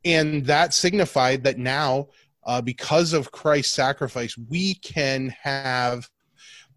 [0.04, 2.08] And that signified that now
[2.44, 6.08] uh, because of Christ's sacrifice, we can have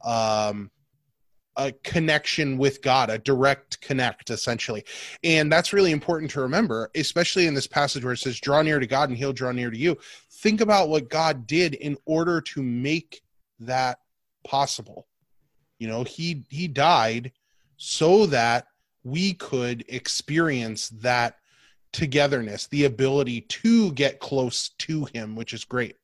[0.04, 0.70] um,
[1.58, 4.84] a connection with God, a direct connect, essentially.
[5.24, 8.80] And that's really important to remember, especially in this passage where it says, Draw near
[8.80, 9.98] to God and he'll draw near to you.
[10.32, 13.22] Think about what God did in order to make
[13.60, 14.00] that
[14.46, 15.08] possible.
[15.80, 17.32] You know, he he died
[17.78, 18.68] so that
[19.04, 21.38] we could experience that
[21.92, 25.96] togetherness, the ability to get close to him, which is great.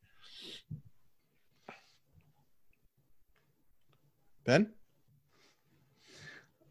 [4.45, 4.71] Ben?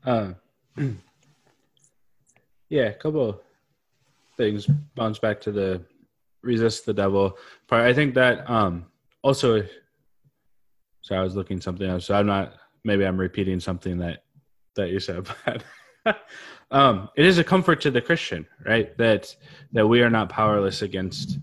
[0.04, 0.32] Uh,
[2.68, 3.40] yeah, a couple
[4.36, 5.82] things bounce back to the
[6.42, 7.36] resist the devil
[7.68, 7.86] part.
[7.86, 8.86] I think that um
[9.22, 9.62] also
[11.02, 12.06] so I was looking something else.
[12.06, 14.24] So I'm not maybe I'm repeating something that
[14.76, 15.28] that you said,
[16.04, 16.18] but
[16.70, 18.96] um, it is a comfort to the Christian, right?
[18.96, 19.34] That
[19.72, 21.38] that we are not powerless against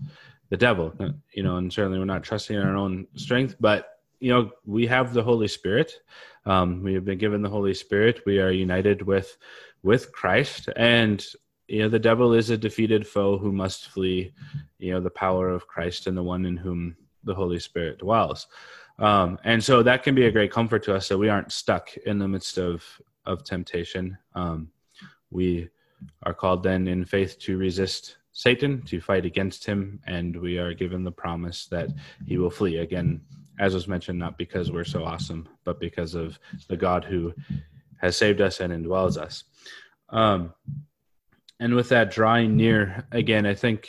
[0.50, 0.94] the devil,
[1.34, 4.86] you know, and certainly we're not trusting in our own strength, but you know, we
[4.86, 5.92] have the Holy Spirit.
[6.48, 8.22] Um, we have been given the Holy Spirit.
[8.24, 9.36] We are united with
[9.82, 11.24] with Christ, and
[11.68, 14.32] you know, the devil is a defeated foe who must flee.
[14.78, 18.46] You know, the power of Christ and the one in whom the Holy Spirit dwells.
[18.98, 21.94] Um, and so that can be a great comfort to us that we aren't stuck
[21.98, 22.82] in the midst of
[23.26, 24.16] of temptation.
[24.34, 24.70] Um,
[25.30, 25.68] we
[26.22, 30.72] are called then in faith to resist Satan, to fight against him, and we are
[30.72, 31.90] given the promise that
[32.24, 32.78] he will flee.
[32.78, 33.20] Again,
[33.58, 37.34] as was mentioned, not because we're so awesome, but because of the God who
[38.00, 39.44] has saved us and indwells us.
[40.10, 40.54] Um,
[41.60, 43.88] and with that drawing near, again, I think,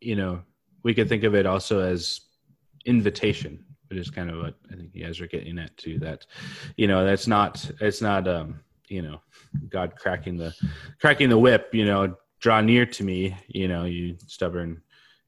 [0.00, 0.42] you know,
[0.82, 2.20] we could think of it also as
[2.84, 5.98] invitation, which is kind of what I think you guys are getting at too.
[6.00, 6.26] That,
[6.76, 9.20] you know, that's not, it's not, um, you know
[9.68, 10.54] god cracking the
[11.00, 14.80] cracking the whip you know draw near to me you know you stubborn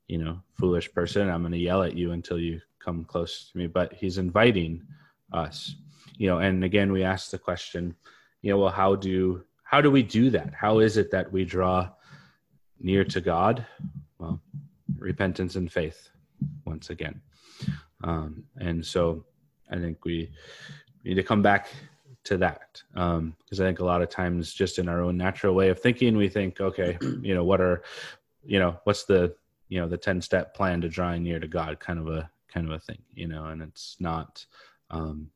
[0.06, 3.59] you know foolish person i'm going to yell at you until you come close to
[3.59, 4.83] me but he's inviting
[5.33, 5.77] us
[6.16, 7.94] you know and again we ask the question
[8.42, 10.55] you know well how do how do we do that?
[10.55, 11.90] How is it that we draw
[12.81, 13.66] near to god?
[14.18, 14.40] Well
[14.96, 16.09] repentance and faith
[16.64, 17.20] once again.
[18.03, 19.27] Um, and so
[19.70, 20.33] I think we
[21.05, 21.68] need to come back
[22.24, 25.55] to that because um, I think a lot of times, just in our own natural
[25.55, 27.83] way of thinking, we think, okay, you know, what are,
[28.44, 29.35] you know, what's the,
[29.68, 32.66] you know, the ten step plan to drawing near to God, kind of a kind
[32.66, 34.44] of a thing, you know, and it's not,
[34.90, 35.30] um,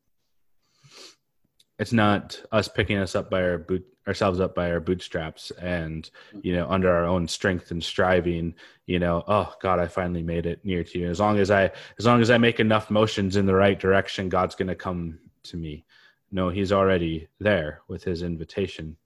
[1.79, 6.11] it's not us picking us up by our boot ourselves up by our bootstraps and
[6.43, 8.55] you know under our own strength and striving
[8.87, 11.09] you know oh god i finally made it near to you.
[11.09, 14.29] As long as i as long as i make enough motions in the right direction
[14.29, 15.85] god's going to come to me.
[16.31, 18.97] No he's already there with his invitation.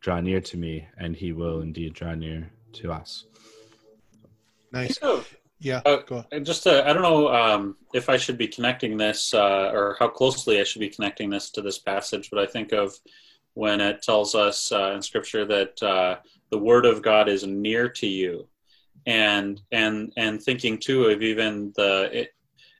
[0.00, 3.24] Draw near to me and he will indeed draw near to us.
[4.72, 4.98] Nice
[5.58, 5.80] yeah
[6.32, 9.96] uh, just uh, i don't know um, if i should be connecting this uh, or
[9.98, 12.94] how closely i should be connecting this to this passage but i think of
[13.56, 16.16] when it tells us uh, in Scripture that uh,
[16.50, 18.46] the Word of God is near to you,
[19.06, 22.34] and and and thinking too of even the it,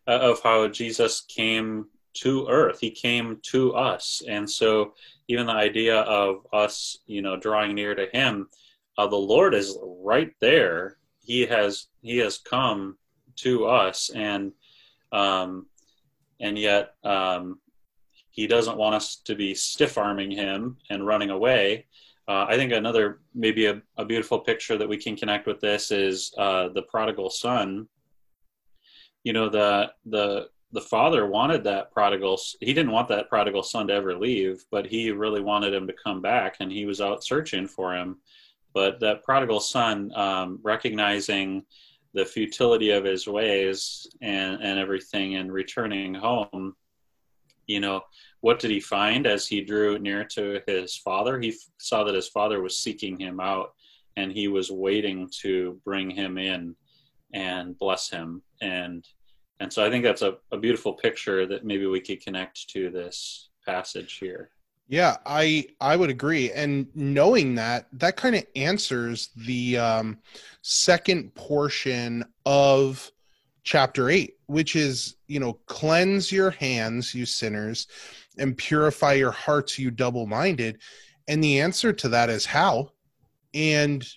[0.07, 1.87] uh, of how Jesus came
[2.19, 4.93] to Earth, He came to us, and so
[5.29, 8.47] even the idea of us, you know, drawing near to Him,
[8.99, 10.99] uh, the Lord is right there.
[11.27, 12.97] He has He has come
[13.37, 14.53] to us, and
[15.13, 15.67] um,
[16.41, 17.59] and yet um,
[18.31, 21.87] he doesn't want us to be stiff arming him and running away.
[22.29, 25.91] Uh, I think another maybe a, a, beautiful picture that we can connect with this
[25.91, 27.87] is uh, the prodigal son.
[29.25, 32.39] You know the the the father wanted that prodigal.
[32.61, 35.95] He didn't want that prodigal son to ever leave, but he really wanted him to
[36.05, 38.19] come back, and he was out searching for him.
[38.77, 41.65] But that prodigal son, um, recognizing
[42.13, 46.77] the futility of his ways and and everything, and returning home,
[47.67, 48.03] you know,
[48.43, 51.41] what did he find as he drew near to his father?
[51.41, 53.73] He saw that his father was seeking him out
[54.19, 56.77] and he was waiting to bring him in
[57.33, 58.43] and bless him.
[58.61, 59.09] And
[59.59, 62.91] and so I think that's a, a beautiful picture that maybe we could connect to
[62.91, 64.51] this passage here.
[64.89, 66.53] Yeah, I I would agree.
[66.53, 70.19] And knowing that, that kind of answers the um,
[70.63, 73.11] second portion of
[73.67, 77.89] chapter 8 which is you know cleanse your hands you sinners
[78.39, 80.79] and purify your hearts you double-minded
[81.27, 82.89] and the answer to that is how
[83.55, 84.09] and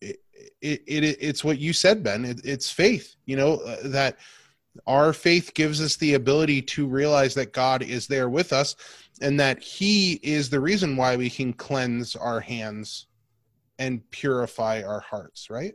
[0.00, 0.16] it,
[0.62, 4.16] it, it it's what you said ben it, it's faith you know uh, that
[4.86, 8.76] our faith gives us the ability to realize that god is there with us
[9.20, 13.06] and that he is the reason why we can cleanse our hands
[13.78, 15.74] and purify our hearts right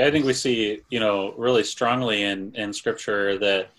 [0.00, 3.70] I think we see, you know, really strongly in in Scripture that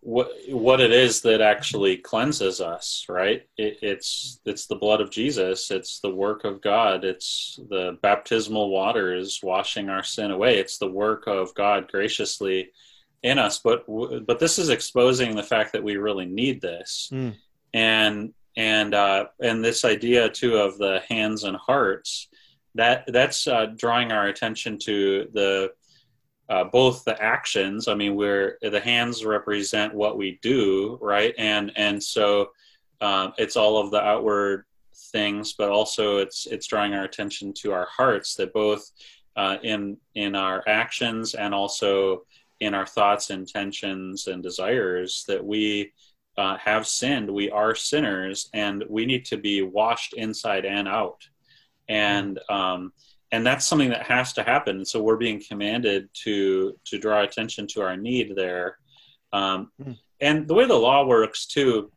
[0.00, 3.46] what what it is that actually cleanses us, right?
[3.56, 5.70] It, it's it's the blood of Jesus.
[5.70, 7.04] It's the work of God.
[7.04, 10.58] It's the baptismal waters washing our sin away.
[10.58, 12.70] It's the work of God graciously
[13.22, 13.58] in us.
[13.58, 13.84] But
[14.26, 17.34] but this is exposing the fact that we really need this, mm.
[17.74, 22.28] and and uh, and this idea too of the hands and hearts
[22.74, 25.72] that that's uh, drawing our attention to the
[26.48, 27.88] uh, both the actions.
[27.88, 31.34] I mean, where the hands represent what we do, right?
[31.38, 32.50] And and so
[33.00, 34.64] um, it's all of the outward
[35.12, 38.90] things, but also it's it's drawing our attention to our hearts that both
[39.36, 42.22] uh, in in our actions and also
[42.60, 45.92] in our thoughts, intentions, and desires that we
[46.36, 47.30] uh, have sinned.
[47.30, 51.22] We are sinners, and we need to be washed inside and out
[51.88, 52.92] and um,
[53.30, 54.84] and that's something that has to happen.
[54.84, 58.78] So we're being commanded to to draw attention to our need there,
[59.32, 59.96] um, mm.
[60.20, 61.90] and the way the law works too,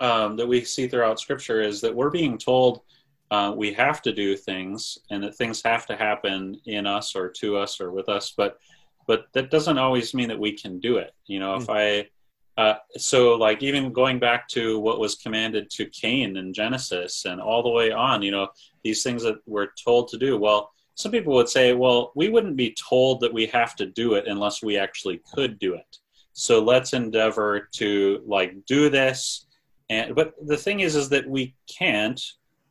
[0.00, 2.82] um, that we see throughout Scripture is that we're being told
[3.30, 7.28] uh, we have to do things, and that things have to happen in us or
[7.28, 8.58] to us or with us, but
[9.06, 11.14] but that doesn't always mean that we can do it.
[11.26, 11.62] You know, mm.
[11.62, 12.08] if I
[12.56, 17.40] uh, so like even going back to what was commanded to Cain in Genesis and
[17.40, 18.48] all the way on, you know,
[18.84, 20.38] these things that we're told to do.
[20.38, 24.14] Well, some people would say, well, we wouldn't be told that we have to do
[24.14, 25.98] it unless we actually could do it.
[26.32, 29.46] So let's endeavor to like do this.
[29.90, 32.20] And but the thing is, is that we can't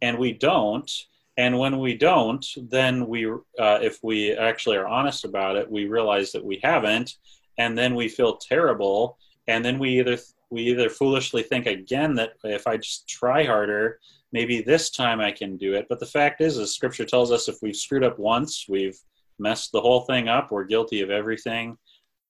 [0.01, 0.89] and we don't.
[1.37, 5.85] And when we don't, then we, uh, if we actually are honest about it, we
[5.85, 7.15] realize that we haven't,
[7.57, 9.17] and then we feel terrible
[9.47, 10.17] and then we either
[10.49, 13.99] we either foolishly think again that if I just try harder,
[14.31, 15.87] maybe this time I can do it.
[15.89, 18.99] But the fact is, as Scripture tells us, if we've screwed up once, we've
[19.39, 20.51] messed the whole thing up.
[20.51, 21.77] We're guilty of everything,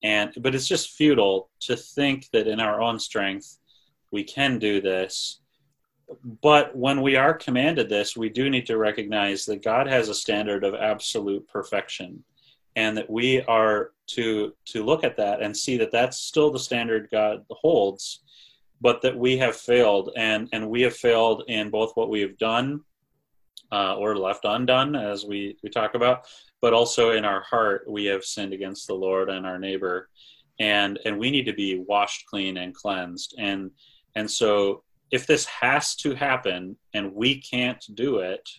[0.04, 3.60] and but it's just futile to think that in our own strength
[4.12, 5.42] we can do this.
[6.42, 10.16] But when we are commanded this, we do need to recognize that God has a
[10.16, 12.24] standard of absolute perfection
[12.76, 16.60] and that we are to to look at that and see that that's still the
[16.60, 18.24] standard God holds,
[18.82, 22.38] but that we have failed and and we have failed in both what we have
[22.38, 22.82] done
[23.72, 26.26] uh, or left undone, as we we talk about,
[26.62, 30.10] but also in our heart we have sinned against the Lord and our neighbor,
[30.60, 33.36] and and we need to be washed clean and cleansed.
[33.38, 33.72] And
[34.16, 34.84] and so
[35.14, 38.50] if this has to happen and we can't do it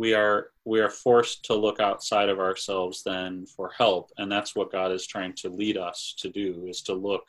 [0.00, 4.10] we are we are forced to look outside of ourselves then for help.
[4.16, 7.28] And that's what god is trying to lead us to do is to look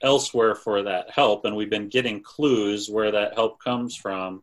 [0.00, 1.44] elsewhere for that help.
[1.44, 4.42] And we've been getting clues where that help comes from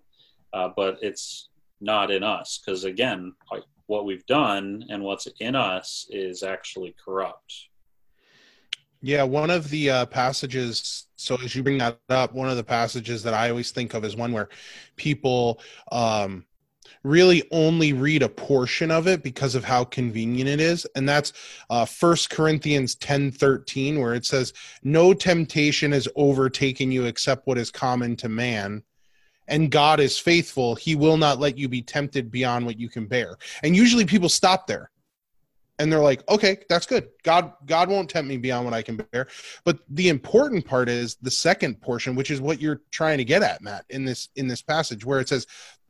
[0.53, 1.47] uh, but it's
[1.80, 2.59] not in us.
[2.59, 3.34] Because again
[3.86, 7.70] what we've done and what's in us is actually corrupt
[9.02, 12.64] yeah one of the uh, passages so as you bring that up one of the
[12.64, 14.50] passages that i always think of is one where
[14.95, 15.60] people
[15.91, 16.45] um,
[17.04, 21.34] really only read a portion of it because of how convenient it is and that's
[21.70, 27.58] uh, first corinthians 10 13 where it says no temptation has overtaken you except what
[27.58, 28.84] is common to man
[29.50, 30.76] and god is faithful.
[30.76, 33.38] He will not let you be tempted beyond what you can bear.
[33.64, 34.91] And usually people stop there
[35.80, 38.96] and they're like okay that's good god god won't tempt me beyond what i can
[38.96, 39.28] bear
[39.64, 43.44] but the important part is the second portion which is what you're trying to get
[43.44, 45.46] at matt in this in this passage where it says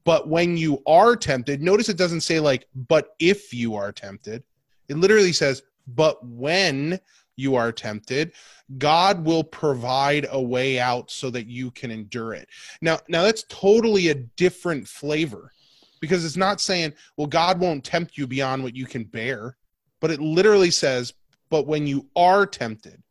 [0.07, 4.41] but when you are tempted, notice it doesn't say like, but if you are tempted.
[4.87, 6.97] It literally says, but when
[7.35, 8.31] you are tempted,
[8.77, 12.47] God will provide a way out so that you can endure it.
[12.81, 15.51] Now, now that's totally a different flavor
[15.99, 19.57] because it's not saying, well, God won't tempt you beyond what you can bear,
[19.99, 21.13] but it literally says,
[21.49, 23.01] but when you are tempted,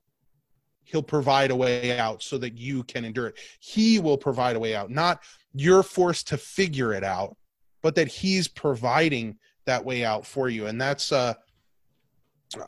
[0.86, 3.38] he'll provide a way out so that you can endure it.
[3.58, 5.22] He will provide a way out, not
[5.52, 7.36] you're forced to figure it out,
[7.82, 10.66] but that he's providing that way out for you.
[10.66, 11.34] And that's uh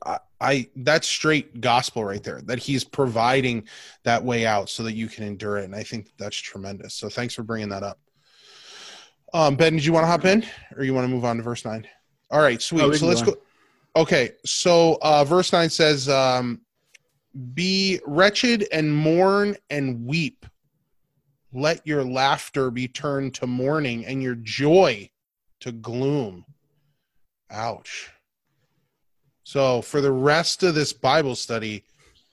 [0.05, 3.69] I, I that's straight gospel right there that he's providing
[4.03, 5.65] that way out so that you can endure it.
[5.65, 6.95] And i think that's tremendous.
[6.95, 8.01] So thanks for bringing that up.
[9.33, 10.45] Um ben did you want to hop in
[10.77, 11.87] or you want to move on to verse 9
[12.31, 12.83] all right sweet.
[12.83, 13.37] Oh, so let's go
[13.97, 16.61] okay so uh verse 9 says um
[17.55, 20.47] be wretched and mourn and weep
[21.53, 25.09] let your laughter be turned to mourning and your joy
[25.61, 26.45] to gloom.
[27.51, 28.11] Ouch.
[29.45, 31.85] So, for the rest of this Bible study,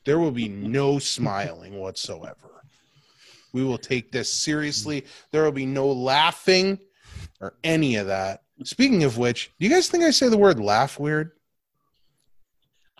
[0.03, 2.64] there will be no smiling whatsoever.
[3.53, 5.06] We will take this seriously.
[5.32, 6.78] There will be no laughing
[7.39, 8.43] or any of that.
[8.64, 11.32] Speaking of which, do you guys think I say the word laugh weird?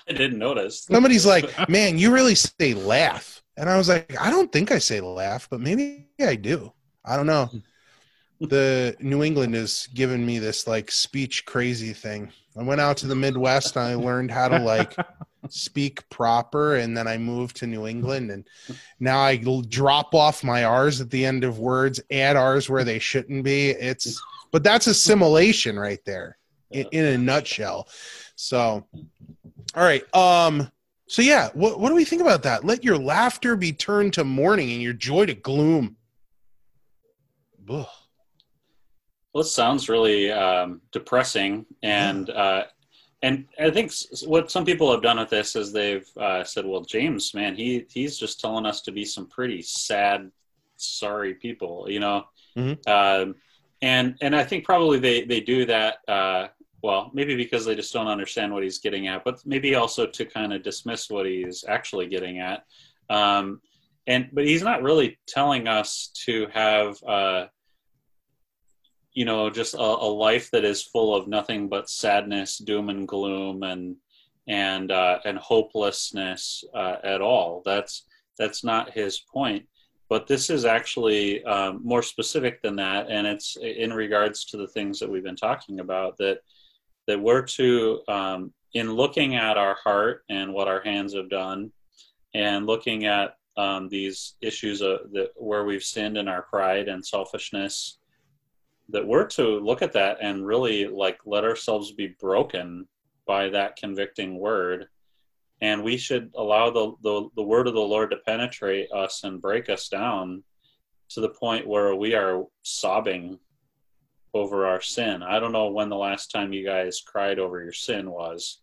[0.08, 0.84] I didn't notice.
[0.84, 3.42] Somebody's like, man, you really say laugh.
[3.58, 6.72] And I was like, I don't think I say laugh, but maybe I do.
[7.04, 7.50] I don't know.
[8.42, 12.32] The New England is giving me this like speech crazy thing.
[12.58, 14.96] I went out to the Midwest and I learned how to like
[15.50, 18.48] speak proper and then I moved to New England and
[19.00, 23.00] now I drop off my R's at the end of words, add R's where they
[23.00, 23.70] shouldn't be.
[23.70, 26.38] It's but that's assimilation right there
[26.72, 27.88] in, in a nutshell.
[28.36, 28.86] So
[29.76, 30.04] all right.
[30.14, 30.72] Um
[31.08, 32.64] so yeah, what what do we think about that?
[32.64, 35.98] Let your laughter be turned to mourning and your joy to gloom.
[37.70, 37.88] Ugh.
[39.36, 42.64] Well, it sounds really um, depressing, and uh,
[43.22, 43.92] and I think
[44.24, 47.86] what some people have done with this is they've uh, said, "Well, James, man, he
[47.90, 50.32] he's just telling us to be some pretty sad,
[50.78, 52.28] sorry people," you know.
[52.56, 52.90] Mm-hmm.
[52.90, 53.36] Um,
[53.82, 56.48] and and I think probably they they do that uh,
[56.86, 60.24] well, maybe because they just don't understand what he's getting at, but maybe also to
[60.24, 62.64] kind of dismiss what he's actually getting at.
[63.10, 63.60] Um,
[64.06, 67.48] and but he's not really telling us to have, uh,
[69.14, 73.08] you know, just a, a, life that is full of nothing but sadness, doom and
[73.08, 73.96] gloom, and
[74.48, 77.64] and uh, and hopelessness uh, at all.
[77.66, 78.04] That's
[78.38, 79.66] that's not his point.
[80.08, 84.68] But this is actually um, more specific than that, and it's in regards to the
[84.68, 86.42] things that we've been talking about that
[87.08, 91.72] that we're to, um, in looking at our heart and what our hands have done,
[92.34, 97.06] and looking at um, these issues of the, where we've sinned in our pride and
[97.06, 98.00] selfishness,
[98.90, 102.88] that we're to look at that and really like let ourselves be broken
[103.26, 104.88] by that convicting word.
[105.62, 109.42] And we should allow the, the, the word of the lord to penetrate us and
[109.42, 110.44] break us down
[111.10, 113.40] to the point where we are sobbing
[114.36, 115.24] over our sin.
[115.24, 118.60] I don't know when the last time you guys cried over your sin was,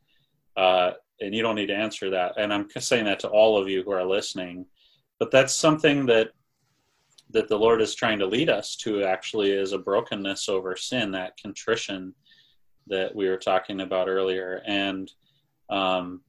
[0.55, 2.35] uh, and you don't need to answer that.
[2.39, 4.67] And I'm saying that to all of you who are listening,
[5.19, 6.29] but that's something that
[7.31, 9.05] that the Lord is trying to lead us to.
[9.05, 12.15] Actually, is a brokenness over sin, that contrition
[12.89, 15.11] that we were talking about earlier, and
[15.71, 16.21] um,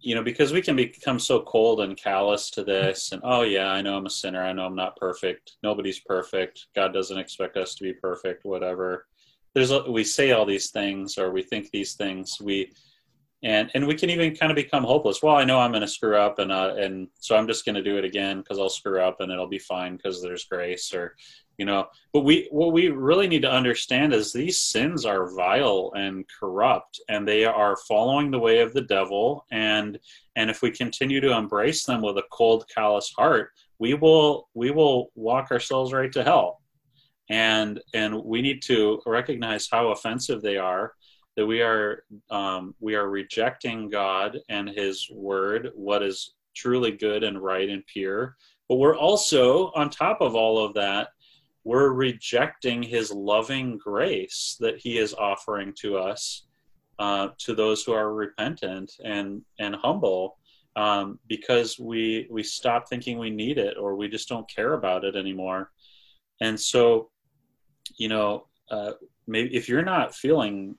[0.00, 3.68] you know, because we can become so cold and callous to this, and oh yeah,
[3.70, 4.42] I know I'm a sinner.
[4.42, 5.56] I know I'm not perfect.
[5.62, 6.66] Nobody's perfect.
[6.74, 8.44] God doesn't expect us to be perfect.
[8.44, 9.06] Whatever.
[9.54, 12.38] There's we say all these things, or we think these things.
[12.40, 12.72] We
[13.42, 15.22] and and we can even kind of become hopeless.
[15.22, 17.76] Well, I know I'm going to screw up, and uh, and so I'm just going
[17.76, 20.92] to do it again because I'll screw up, and it'll be fine because there's grace,
[20.92, 21.14] or
[21.56, 21.86] you know.
[22.12, 27.00] But we what we really need to understand is these sins are vile and corrupt,
[27.08, 29.98] and they are following the way of the devil, and
[30.34, 34.72] and if we continue to embrace them with a cold, callous heart, we will we
[34.72, 36.60] will walk ourselves right to hell,
[37.30, 40.94] and and we need to recognize how offensive they are
[41.38, 47.22] that we are um, we are rejecting God and His Word, what is truly good
[47.22, 48.36] and right and pure.
[48.68, 51.10] But we're also, on top of all of that,
[51.62, 56.48] we're rejecting His loving grace that He is offering to us,
[56.98, 60.38] uh, to those who are repentant and and humble,
[60.74, 65.04] um, because we we stop thinking we need it or we just don't care about
[65.04, 65.70] it anymore.
[66.40, 67.10] And so,
[67.96, 68.94] you know, uh,
[69.28, 70.74] maybe if you're not feeling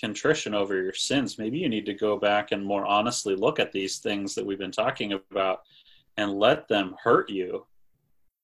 [0.00, 3.72] contrition over your sins, maybe you need to go back and more honestly look at
[3.72, 5.62] these things that we've been talking about
[6.16, 7.66] and let them hurt you.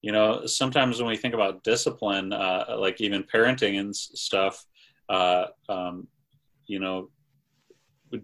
[0.03, 4.65] You know, sometimes when we think about discipline, uh, like even parenting and stuff,
[5.09, 6.07] uh, um,
[6.67, 7.11] you know,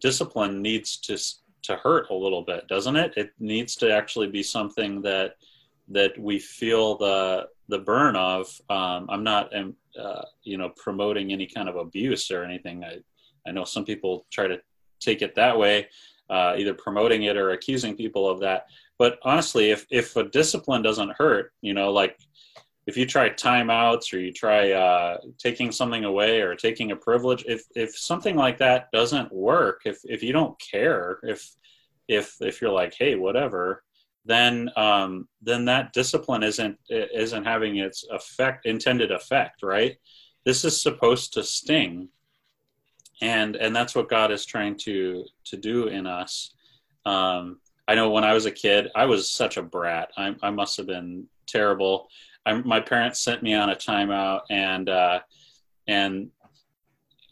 [0.01, 1.19] discipline needs to
[1.63, 3.15] to hurt a little bit, doesn't it?
[3.17, 5.37] It needs to actually be something that
[5.89, 8.47] that we feel the the burn of.
[8.69, 12.85] Um, I'm not, um, uh, you know, promoting any kind of abuse or anything.
[12.85, 12.99] I,
[13.47, 14.61] I know some people try to
[15.01, 15.89] take it that way,
[16.31, 18.67] uh, either promoting it or accusing people of that.
[18.99, 22.19] But honestly, if if a discipline doesn't hurt, you know, like
[22.87, 27.45] if you try timeouts or you try uh, taking something away or taking a privilege,
[27.47, 31.51] if if something like that doesn't work, if if you don't care, if
[32.09, 33.83] if if you're like, hey, whatever,
[34.25, 39.97] then um, then that discipline isn't isn't having its effect intended effect, right?
[40.45, 42.09] This is supposed to sting
[43.21, 46.55] and and that's what God is trying to to do in us.
[47.07, 50.11] Um, I know when I was a kid, I was such a brat.
[50.17, 52.09] I, I must have been terrible.
[52.47, 55.21] I, my parents sent me on a timeout, and uh,
[55.87, 56.31] and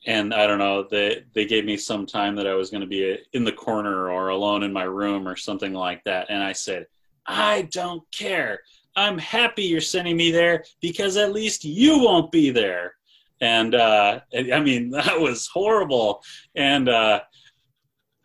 [0.06, 0.86] and I don't know.
[0.90, 4.10] They they gave me some time that I was going to be in the corner
[4.10, 6.26] or alone in my room or something like that.
[6.28, 6.86] And I said,
[7.26, 8.60] I don't care.
[8.94, 12.94] I'm happy you're sending me there because at least you won't be there
[13.42, 16.22] and uh, I mean that was horrible,
[16.54, 17.20] and uh,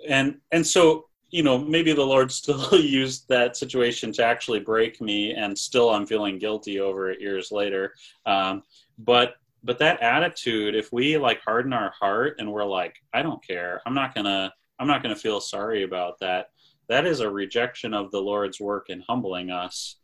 [0.07, 5.01] and and so you know maybe the Lord still used that situation to actually break
[5.01, 7.93] me, and still I'm feeling guilty over it years later.
[8.25, 8.63] Um,
[8.99, 13.45] but but that attitude, if we like harden our heart and we're like, I don't
[13.45, 16.51] care, I'm not gonna I'm not gonna feel sorry about that.
[16.89, 19.97] That is a rejection of the Lord's work in humbling us.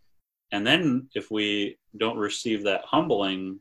[0.51, 3.59] And then if we don't receive that humbling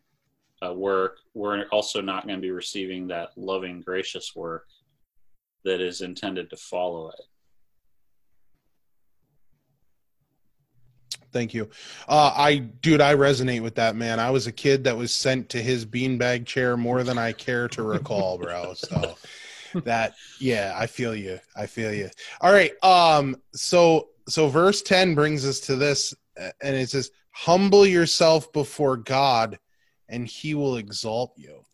[0.64, 4.66] uh, work, we're also not going to be receiving that loving, gracious work
[5.64, 7.20] that is intended to follow it.
[11.32, 11.70] Thank you.
[12.06, 14.20] Uh, I, dude, I resonate with that, man.
[14.20, 17.68] I was a kid that was sent to his beanbag chair more than I care
[17.68, 18.74] to recall, bro.
[18.74, 19.16] So
[19.84, 21.38] that, yeah, I feel you.
[21.56, 22.10] I feel you.
[22.42, 22.72] All right.
[22.84, 28.98] Um, so, so verse 10 brings us to this, and it says, humble yourself before
[28.98, 29.58] God
[30.12, 31.64] and he will exalt you.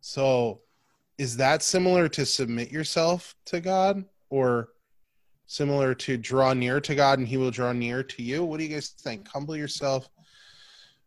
[0.00, 0.60] So
[1.16, 4.70] is that similar to submit yourself to God or
[5.46, 8.44] similar to draw near to God and he will draw near to you?
[8.44, 9.26] What do you guys think?
[9.28, 10.10] Humble yourself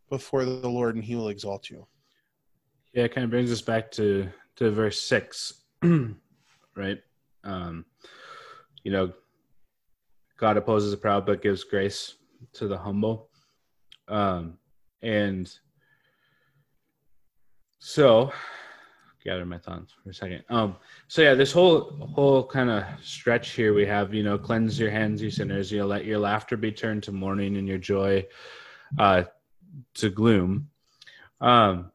[0.08, 1.86] before the Lord and he will exalt you.
[2.94, 5.62] Yeah, it kind of brings us back to to verse 6.
[6.74, 6.98] right?
[7.44, 7.84] Um
[8.82, 9.12] you know,
[10.38, 12.14] God opposes the proud but gives grace
[12.54, 13.28] to the humble.
[14.08, 14.58] Um
[15.02, 15.52] and
[17.84, 18.32] so,
[19.24, 20.44] gather my thoughts for a second.
[20.48, 20.76] Um,
[21.08, 24.88] so yeah, this whole whole kind of stretch here we have, you know, cleanse your
[24.92, 25.72] hands, you sinners.
[25.72, 28.24] You let your laughter be turned to mourning and your joy
[29.00, 29.24] uh,
[29.94, 30.68] to gloom.
[31.40, 31.90] Um,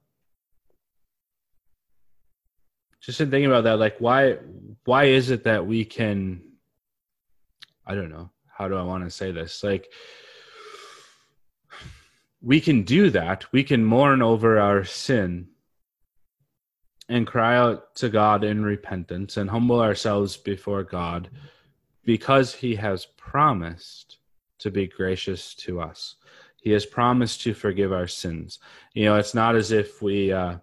[2.99, 4.39] just in thinking about that, like why
[4.83, 6.41] why is it that we can?
[7.85, 8.29] I don't know.
[8.49, 9.63] How do I want to say this?
[9.63, 9.87] Like
[12.41, 13.49] we can do that.
[13.53, 15.47] We can mourn over our sin
[17.09, 21.29] and cry out to God in repentance and humble ourselves before God
[22.03, 24.17] because he has promised
[24.59, 26.15] to be gracious to us.
[26.61, 28.59] He has promised to forgive our sins.
[28.93, 30.57] You know, it's not as if we, uh,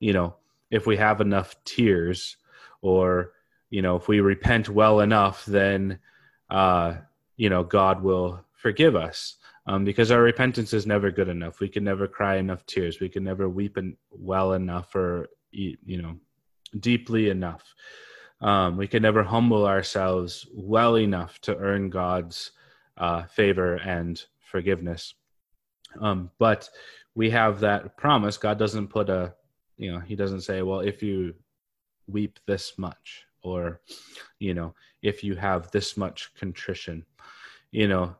[0.00, 0.36] you know,
[0.70, 2.36] if we have enough tears
[2.80, 3.32] or
[3.70, 5.98] you know if we repent well enough then
[6.50, 6.94] uh
[7.36, 9.36] you know god will forgive us
[9.66, 13.08] um, because our repentance is never good enough we can never cry enough tears we
[13.08, 13.78] can never weep
[14.10, 16.16] well enough or you know
[16.80, 17.62] deeply enough.
[18.40, 22.50] Um, we can never humble ourselves well enough to earn god's
[22.96, 25.14] uh, favor and forgiveness.
[26.00, 26.68] Um, but
[27.14, 28.36] we have that promise.
[28.36, 29.34] God doesn't put a
[29.76, 31.34] you know he doesn't say well if you
[32.06, 33.80] weep this much or
[34.38, 37.04] you know if you have this much contrition.
[37.70, 38.16] You know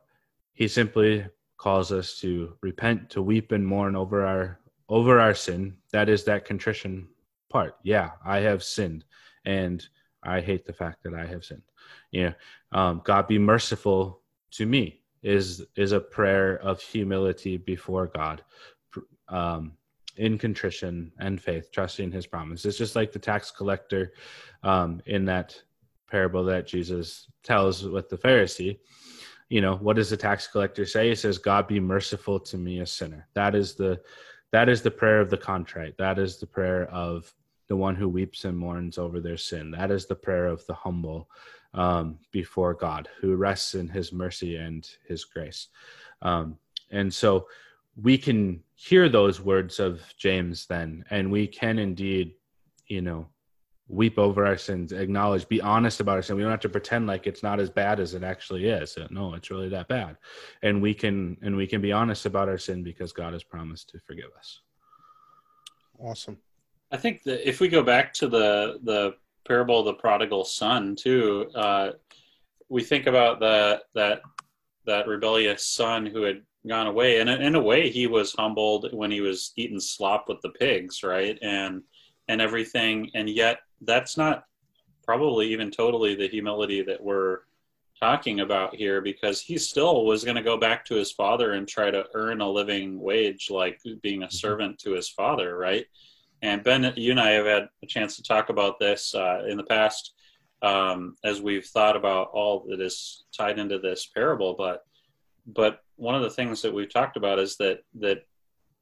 [0.53, 1.25] he simply
[1.57, 4.59] calls us to repent to weep and mourn over our
[4.89, 5.75] over our sin.
[5.91, 7.07] That is that contrition
[7.53, 9.05] part yeah i have sinned
[9.45, 9.87] and
[10.23, 11.61] i hate the fact that i have sinned
[12.11, 12.33] yeah
[12.73, 18.43] um, god be merciful to me is is a prayer of humility before god
[19.29, 19.73] um,
[20.17, 22.65] in contrition and faith, trusting his promise.
[22.65, 24.13] It's just like the tax collector
[24.61, 25.59] um, in that
[26.09, 28.79] parable that Jesus tells with the Pharisee.
[29.49, 31.09] You know, what does the tax collector say?
[31.09, 33.27] He says, God be merciful to me, a sinner.
[33.33, 34.01] That is the
[34.51, 35.97] that is the prayer of the contrite.
[35.97, 37.33] That is the prayer of
[37.67, 39.71] the one who weeps and mourns over their sin.
[39.71, 41.29] That is the prayer of the humble
[41.73, 45.69] um, before God, who rests in his mercy and his grace.
[46.21, 46.57] Um,
[46.91, 47.47] and so
[48.01, 52.33] we can hear those words of James then, and we can indeed,
[52.87, 53.27] you know,
[53.87, 56.35] weep over our sins, acknowledge, be honest about our sin.
[56.35, 58.97] We don't have to pretend like it's not as bad as it actually is.
[59.09, 60.17] No, it's really that bad,
[60.61, 63.89] and we can and we can be honest about our sin because God has promised
[63.89, 64.61] to forgive us.
[65.99, 66.37] Awesome.
[66.93, 69.15] I think that if we go back to the the
[69.45, 71.91] parable of the prodigal son too, uh,
[72.69, 74.21] we think about the that
[74.85, 77.19] that rebellious son who had gone away.
[77.19, 81.03] And in a way, he was humbled when he was eating slop with the pigs,
[81.03, 81.37] right?
[81.41, 81.81] And
[82.27, 83.09] and everything.
[83.15, 84.45] And yet, that's not
[85.03, 87.39] probably even totally the humility that we're
[87.99, 91.67] talking about here, because he still was going to go back to his father and
[91.67, 95.85] try to earn a living wage, like being a servant to his father, right?
[96.43, 99.57] And Ben, you and I have had a chance to talk about this uh, in
[99.57, 100.13] the past
[100.61, 104.83] um, as we've thought about all that is tied into this parable, but
[105.47, 108.25] but one of the things that we've talked about is that that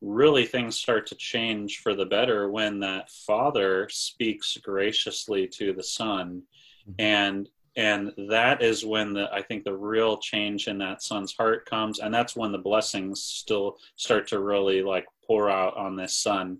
[0.01, 5.83] really things start to change for the better when that father speaks graciously to the
[5.83, 6.41] son
[6.87, 6.93] mm-hmm.
[6.99, 11.69] and and that is when the i think the real change in that son's heart
[11.69, 16.15] comes and that's when the blessings still start to really like pour out on this
[16.15, 16.57] son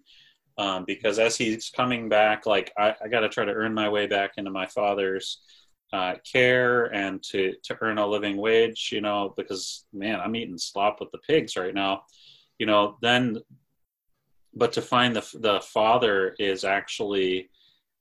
[0.62, 3.90] um, because as he's coming back like i, I got to try to earn my
[3.90, 5.42] way back into my father's
[5.94, 10.58] uh, care and to to earn a living wage you know because man i'm eating
[10.58, 12.04] slop with the pigs right now
[12.60, 13.38] you know then
[14.54, 17.50] but to find the the father is actually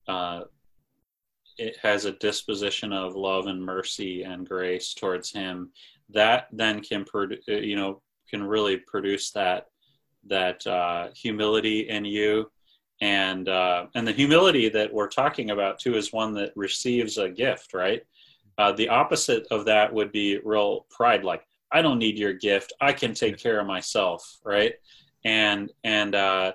[0.08, 0.42] uh,
[1.58, 5.70] it has a disposition of love and mercy and grace towards him.
[6.08, 9.66] That then can produ- uh, you know can really produce that
[10.26, 12.50] that uh, humility in you.
[13.00, 17.30] And uh, and the humility that we're talking about too is one that receives a
[17.30, 18.02] gift right?
[18.58, 21.42] Uh, the opposite of that would be real pride like
[21.72, 22.72] i don't need your gift.
[22.80, 24.74] I can take care of myself right?
[25.24, 26.52] And and uh,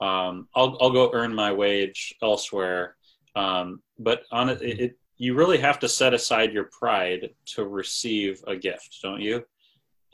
[0.00, 2.96] um, I'll, I'll go earn my wage elsewhere.
[3.36, 8.42] Um, but on it, it you really have to set aside your pride to receive
[8.46, 9.44] a gift don't you?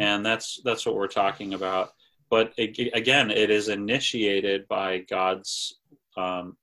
[0.01, 1.91] And that's that's what we're talking about
[2.31, 5.81] but it, again, it is initiated by God's
[6.17, 6.57] um,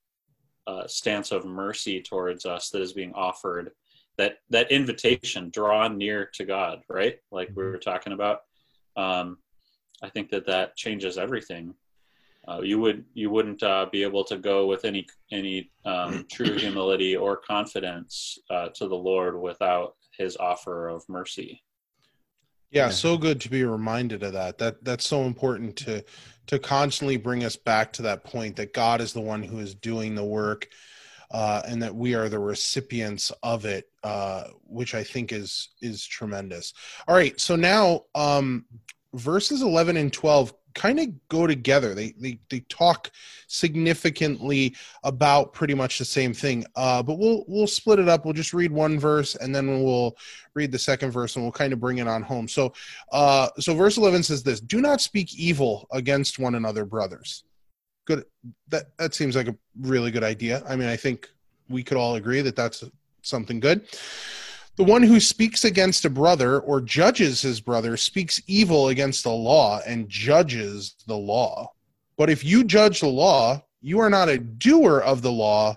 [0.66, 3.72] uh, stance of mercy towards us that is being offered.
[4.18, 7.18] That that invitation, draw near to God, right?
[7.32, 7.74] Like we mm-hmm.
[7.74, 8.42] were talking about.
[8.96, 9.38] Um,
[10.02, 11.76] I think that that changes everything.
[12.48, 16.58] Uh, you would you wouldn't uh, be able to go with any any um, true
[16.58, 21.62] humility or confidence uh, to the Lord without His offer of mercy.
[22.70, 24.58] Yeah, so good to be reminded of that.
[24.58, 26.04] That that's so important to
[26.48, 29.76] to constantly bring us back to that point that God is the one who is
[29.76, 30.68] doing the work,
[31.32, 36.06] uh, and that we are the recipients of it, uh, which I think is is
[36.06, 36.74] tremendous.
[37.08, 38.66] All right, so now um,
[39.14, 41.94] verses eleven and twelve kind of go together.
[41.94, 43.12] They they they talk
[43.48, 46.64] significantly about pretty much the same thing.
[46.76, 48.24] Uh, but we'll we'll split it up.
[48.24, 50.16] We'll just read one verse and then we'll
[50.54, 52.48] read the second verse and we'll kind of bring it on home.
[52.48, 52.74] So
[53.12, 57.44] uh, so verse eleven says this: Do not speak evil against one another, brothers.
[58.06, 58.24] Good.
[58.70, 60.64] That that seems like a really good idea.
[60.70, 61.28] I mean, I think
[61.68, 62.84] we could all agree that that's
[63.24, 63.88] something good.
[64.78, 69.32] The one who speaks against a brother or judges his brother speaks evil against the
[69.32, 71.72] law and judges the law.
[72.16, 75.76] But if you judge the law, you are not a doer of the law,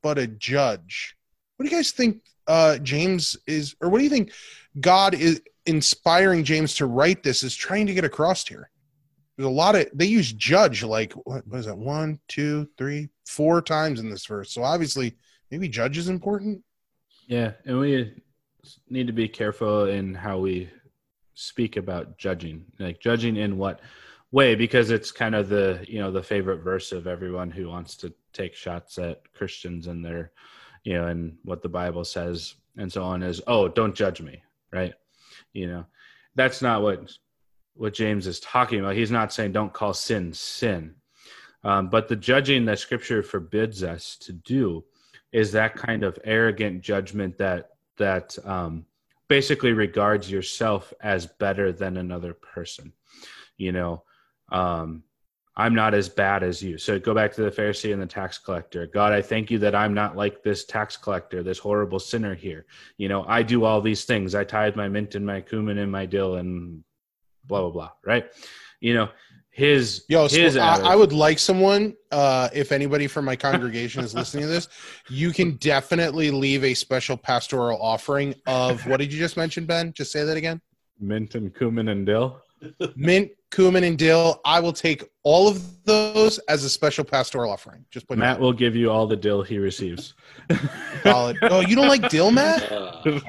[0.00, 1.16] but a judge.
[1.56, 4.30] What do you guys think uh, James is, or what do you think
[4.78, 8.70] God is inspiring James to write this is trying to get across here?
[9.36, 13.60] There's a lot of, they use judge like, what was that, one, two, three, four
[13.60, 14.52] times in this verse.
[14.52, 15.16] So obviously,
[15.50, 16.62] maybe judge is important.
[17.26, 18.14] Yeah, and we
[18.88, 20.70] need to be careful in how we
[21.34, 23.80] speak about judging, like judging in what
[24.32, 27.96] way, because it's kind of the you know the favorite verse of everyone who wants
[27.96, 30.32] to take shots at Christians and their,
[30.84, 34.42] you know, and what the Bible says and so on is, oh, don't judge me,
[34.72, 34.94] right?
[35.52, 35.86] You know,
[36.34, 37.12] that's not what
[37.74, 38.96] what James is talking about.
[38.96, 40.94] He's not saying don't call sin sin,
[41.64, 44.84] um, but the judging that Scripture forbids us to do
[45.32, 48.86] is that kind of arrogant judgment that that um,
[49.28, 52.92] basically regards yourself as better than another person.
[53.56, 54.02] You know,
[54.50, 55.02] um,
[55.56, 56.76] I'm not as bad as you.
[56.76, 58.86] So go back to the Pharisee and the tax collector.
[58.86, 62.66] God, I thank you that I'm not like this tax collector, this horrible sinner here.
[62.98, 64.34] You know, I do all these things.
[64.34, 66.84] I tithe my mint and my cumin and my dill and
[67.46, 67.90] blah blah blah.
[68.04, 68.26] Right?
[68.80, 69.08] You know,
[69.56, 74.04] his Yo, his so I, I would like someone, uh, if anybody from my congregation
[74.04, 74.68] is listening to this,
[75.08, 79.94] you can definitely leave a special pastoral offering of what did you just mention, Ben?
[79.94, 80.60] Just say that again.
[81.00, 82.42] mint and cumin and dill.
[82.96, 84.40] Mint, cumin, and dill.
[84.44, 87.84] I will take all of those as a special pastoral offering.
[87.90, 90.14] Just put Matt will give you all the dill he receives.
[91.02, 91.36] solid.
[91.42, 92.68] Oh, you don't like dill, Matt?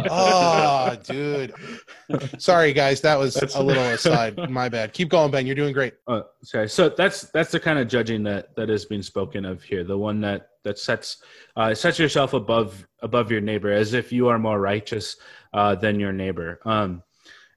[0.10, 1.54] Oh, dude.
[2.38, 3.02] Sorry, guys.
[3.02, 4.50] That was That's- a little aside.
[4.50, 4.94] My bad.
[4.94, 5.46] Keep going, Ben.
[5.46, 5.94] You're doing great.
[6.08, 6.70] Uh, sorry.
[6.70, 9.84] So that's that's the kind of judging that that is being spoken of here.
[9.84, 11.24] The one that that sets
[11.56, 15.18] uh, sets yourself above above your neighbor, as if you are more righteous
[15.54, 16.60] uh, than your neighbor.
[16.66, 17.04] Um,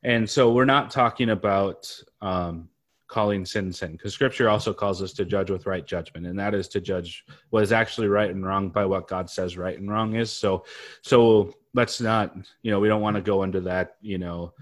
[0.03, 1.91] and so we're not talking about
[2.23, 2.69] um,
[3.09, 6.55] calling sin sin, because Scripture also calls us to judge with right judgment, and that
[6.55, 9.91] is to judge what is actually right and wrong by what God says right and
[9.91, 10.31] wrong is.
[10.31, 10.65] So,
[11.03, 14.53] so let's not, you know, we don't want to go into that, you know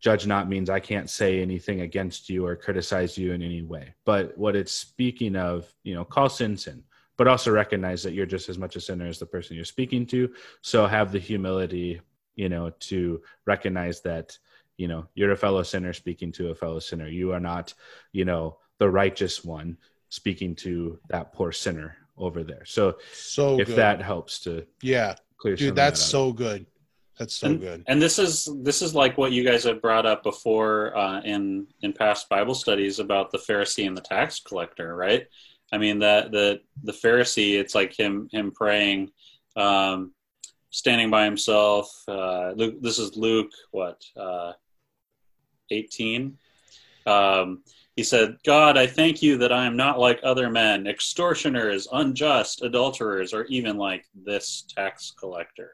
[0.00, 3.94] judge not means I can't say anything against you or criticize you in any way.
[4.04, 6.84] But what it's speaking of, you know, call sin sin,
[7.16, 10.06] but also recognize that you're just as much a sinner as the person you're speaking
[10.06, 10.32] to.
[10.60, 12.00] So have the humility,
[12.34, 14.38] you know, to recognize that,
[14.76, 17.08] you know, you're a fellow sinner speaking to a fellow sinner.
[17.08, 17.72] You are not,
[18.12, 19.76] you know, the righteous one
[20.08, 22.64] speaking to that poor sinner over there.
[22.64, 23.76] So So if good.
[23.76, 26.66] that helps to yeah, clear dude, that's that so good.
[27.18, 27.84] That's so and, good.
[27.86, 31.66] and this is this is like what you guys have brought up before uh, in
[31.80, 35.26] in past Bible studies about the Pharisee and the tax collector, right?
[35.72, 39.10] I mean that the the Pharisee, it's like him him praying,
[39.56, 40.12] um,
[40.70, 41.90] standing by himself.
[42.06, 44.52] Uh, Luke, this is Luke what uh,
[45.70, 46.38] eighteen.
[47.06, 47.62] Um,
[47.94, 52.62] he said, God, I thank you that I am not like other men, extortioners, unjust,
[52.62, 55.70] adulterers, or even like this tax collector.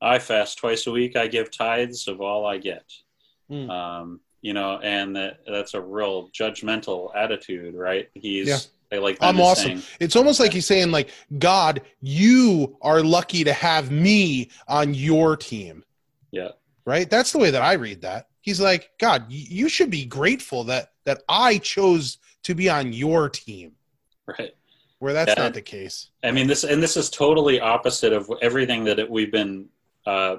[0.00, 1.16] I fast twice a week.
[1.16, 2.84] I give tithes of all I get.
[3.50, 3.68] Hmm.
[3.68, 8.08] Um, you know, and that, that's a real judgmental attitude, right?
[8.14, 8.58] He's Yeah.
[8.98, 9.80] Like I'm awesome.
[9.80, 14.94] saying, It's almost like he's saying, like, God, you are lucky to have me on
[14.94, 15.84] your team.
[16.30, 16.52] Yeah.
[16.86, 17.10] Right?
[17.10, 18.27] That's the way that I read that.
[18.48, 23.28] He's like, God, you should be grateful that that I chose to be on your
[23.28, 23.72] team.
[24.38, 24.54] right.
[25.00, 25.42] Where that's Yeah.
[25.44, 26.08] not the case.
[26.24, 29.68] I mean, this and this is totally opposite of everything that it, we've been
[30.06, 30.36] uh,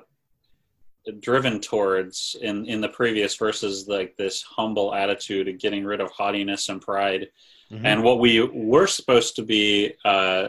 [1.19, 6.09] driven towards in in the previous verses, like this humble attitude of getting rid of
[6.09, 7.29] haughtiness and pride.
[7.71, 7.81] Mhm.
[7.85, 10.47] and what we were supposed to be uh,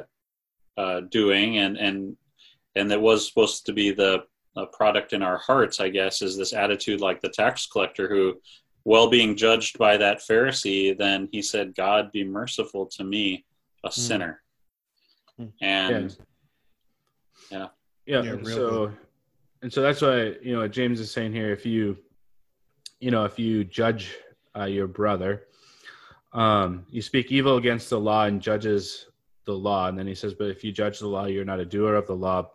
[0.79, 2.17] uh, doing and and
[2.75, 4.25] and that was supposed to be the
[4.57, 8.35] uh, product in our hearts i guess is this attitude like the tax collector who
[8.85, 13.45] while being judged by that pharisee then he said god be merciful to me
[13.85, 14.43] a sinner.
[15.37, 15.47] Hmm.
[15.61, 16.17] and
[17.51, 17.69] Yeah,
[18.07, 18.93] Yeah, and real so
[19.63, 21.97] and so that's why you know James is saying here if you
[23.01, 24.17] you know if you judge
[24.57, 25.47] uh, your brother,
[26.33, 29.07] um, you speak evil against the law and judges
[29.47, 31.65] the law, and then he says, but if you judge the law, you're not a
[31.65, 32.51] doer of the law,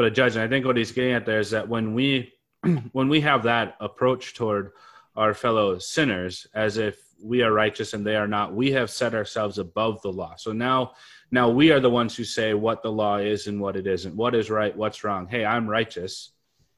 [0.00, 0.34] but a judge.
[0.34, 2.32] And I think what he's getting at there is that when we
[2.92, 4.72] when we have that approach toward
[5.14, 9.14] our fellow sinners as if we are righteous and they are not, we have set
[9.14, 10.36] ourselves above the law.
[10.36, 10.92] So now
[11.30, 14.16] now we are the ones who say what the law is and what it isn't,
[14.16, 15.26] what is right, what's wrong.
[15.26, 16.30] Hey, I'm righteous,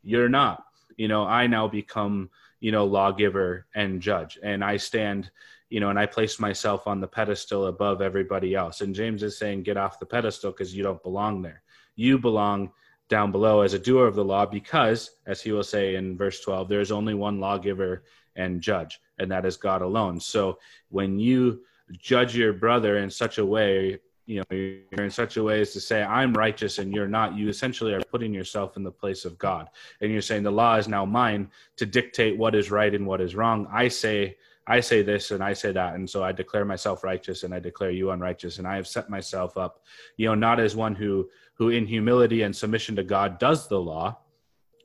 [0.02, 0.64] you're not.
[0.96, 5.30] You know, I now become, you know, lawgiver and judge, and I stand,
[5.70, 8.80] you know, and I place myself on the pedestal above everybody else.
[8.80, 11.62] And James is saying, get off the pedestal because you don't belong there.
[11.94, 12.72] You belong
[13.08, 16.40] down below as a doer of the law because, as he will say in verse
[16.40, 18.04] 12, there is only one lawgiver
[18.36, 20.18] and judge, and that is God alone.
[20.18, 21.62] So when you
[22.00, 25.72] judge your brother in such a way you know you're in such a way as
[25.72, 29.24] to say i'm righteous and you're not you essentially are putting yourself in the place
[29.24, 29.68] of god
[30.00, 33.20] and you're saying the law is now mine to dictate what is right and what
[33.20, 34.36] is wrong i say
[34.66, 37.58] i say this and i say that and so i declare myself righteous and i
[37.58, 39.82] declare you unrighteous and i have set myself up
[40.16, 41.28] you know not as one who
[41.62, 44.16] who in humility and submission to god does the law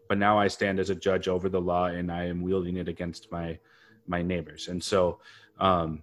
[0.09, 2.87] but now i stand as a judge over the law and i am wielding it
[2.87, 3.57] against my
[4.07, 5.19] my neighbors and so
[5.59, 6.01] um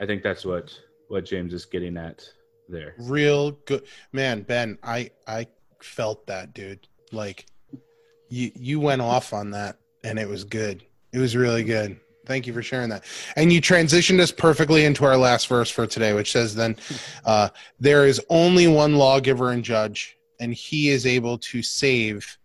[0.00, 0.72] i think that's what
[1.08, 2.24] what james is getting at
[2.70, 2.94] there.
[2.98, 3.82] Real good,
[4.12, 4.42] man.
[4.42, 5.46] Ben, I I
[5.82, 6.86] felt that, dude.
[7.12, 7.46] Like
[8.28, 10.84] you you went off on that, and it was good.
[11.12, 11.98] It was really good.
[12.30, 13.02] Thank you for sharing that.
[13.34, 16.76] And you transitioned us perfectly into our last verse for today, which says, "Then
[17.24, 17.48] uh,
[17.80, 22.38] there is only one lawgiver and judge, and he is able to save."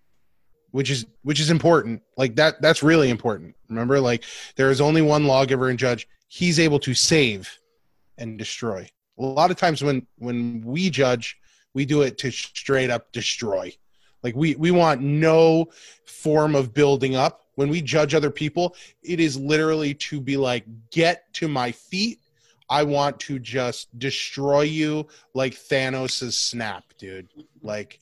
[0.72, 2.02] Which is which is important.
[2.18, 2.64] Like that.
[2.64, 3.56] That's really important.
[3.70, 4.24] Remember, like
[4.56, 6.08] there is only one lawgiver and judge.
[6.30, 7.48] He's able to save
[8.18, 11.38] and destroy a lot of times when when we judge
[11.74, 13.72] we do it to straight up destroy
[14.24, 15.68] like we we want no
[16.06, 20.66] form of building up when we judge other people it is literally to be like
[20.92, 22.20] get to my feet.
[22.68, 27.28] I want to just destroy you like thanos's snap dude
[27.62, 28.00] like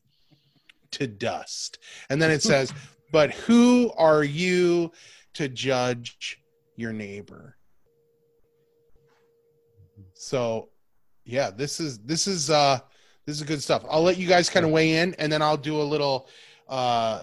[0.92, 1.80] to dust.
[2.10, 2.74] And then it says
[3.12, 4.92] but who are you
[5.34, 6.40] to judge
[6.76, 7.56] your neighbor?
[10.14, 10.70] So
[11.26, 12.80] yeah, this is this is uh
[13.26, 13.86] this is good stuff.
[13.90, 16.28] I'll let you guys kind of weigh in, and then I'll do a little
[16.68, 17.22] uh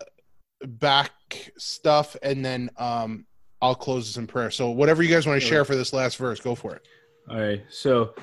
[0.66, 1.12] back
[1.56, 3.26] stuff, and then um
[3.62, 4.50] I'll close this in prayer.
[4.50, 6.88] So whatever you guys want to share for this last verse, go for it.
[7.28, 7.62] All right.
[7.68, 8.14] So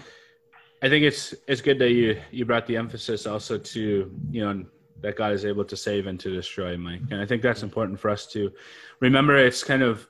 [0.82, 4.66] I think it's it's good that you you brought the emphasis also to you know
[5.02, 7.02] that God is able to save and to destroy, Mike.
[7.12, 8.52] And I think that's important for us to
[9.00, 9.38] remember.
[9.38, 10.08] It's kind of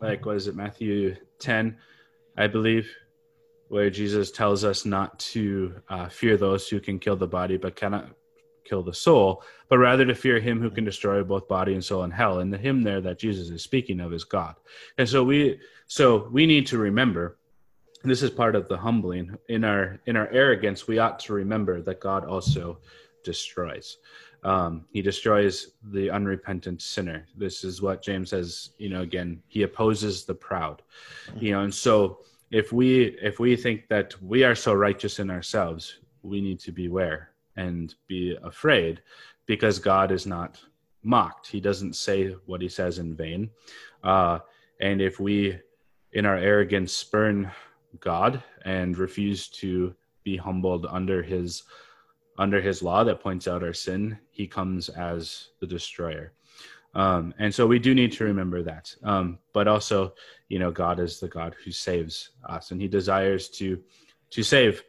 [0.00, 1.76] like what is it, Matthew ten,
[2.36, 2.88] I believe,
[3.68, 7.76] where Jesus tells us not to uh, fear those who can kill the body but
[7.76, 8.10] cannot
[8.64, 12.04] kill the soul, but rather to fear him who can destroy both body and soul
[12.04, 12.40] in hell.
[12.40, 14.56] And the him there that Jesus is speaking of is God.
[14.98, 17.36] And so we so we need to remember
[18.04, 21.80] this is part of the humbling in our in our arrogance we ought to remember
[21.80, 22.78] that god also
[23.24, 23.98] destroys
[24.44, 29.62] um, he destroys the unrepentant sinner this is what james says you know again he
[29.62, 30.82] opposes the proud
[31.36, 32.18] you know and so
[32.50, 36.72] if we if we think that we are so righteous in ourselves we need to
[36.72, 39.02] beware and be afraid
[39.46, 40.60] because god is not
[41.02, 41.48] mocked.
[41.48, 43.50] He doesn't say what he says in vain.
[44.04, 44.38] Uh,
[44.80, 45.58] and if we
[46.12, 47.50] in our arrogance spurn
[48.00, 49.94] god and refuse to
[50.24, 51.64] be humbled under his
[52.38, 56.32] under his law that points out our sin he comes as the destroyer.
[56.94, 58.94] Um, and so we do need to remember that.
[59.02, 60.14] Um, but also,
[60.48, 63.80] you know, God is the God who saves us, and He desires to
[64.30, 64.82] to save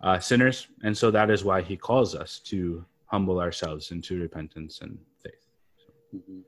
[0.00, 4.80] uh, sinners, and so that is why He calls us to humble ourselves into repentance
[4.82, 5.46] and faith.
[6.14, 6.40] Mm-hmm.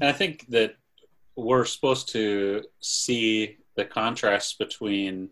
[0.00, 0.76] And I think that
[1.36, 5.30] we're supposed to see the contrast between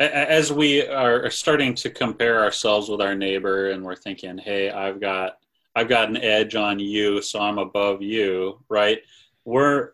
[0.00, 5.00] as we are starting to compare ourselves with our neighbor and we're thinking hey i've
[5.00, 5.38] got
[5.78, 8.98] I've got an edge on you, so I'm above you, right?
[9.44, 9.90] We're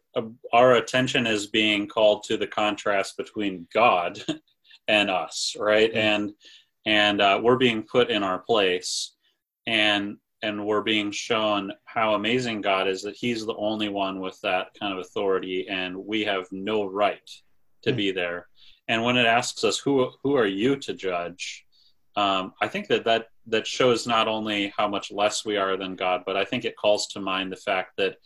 [0.52, 4.18] our attention is being called to the contrast between God
[4.88, 5.90] and us, right?
[5.90, 5.98] Mm-hmm.
[5.98, 6.32] And
[6.86, 9.14] and uh, we're being put in our place,
[9.66, 14.38] and and we're being shown how amazing God is that He's the only one with
[14.42, 17.28] that kind of authority, and we have no right
[17.82, 17.96] to mm-hmm.
[17.96, 18.48] be there.
[18.88, 21.64] And when it asks us, "Who who are you to judge?"
[22.16, 25.96] Um, I think that that that shows not only how much less we are than
[25.96, 28.16] God, but I think it calls to mind the fact that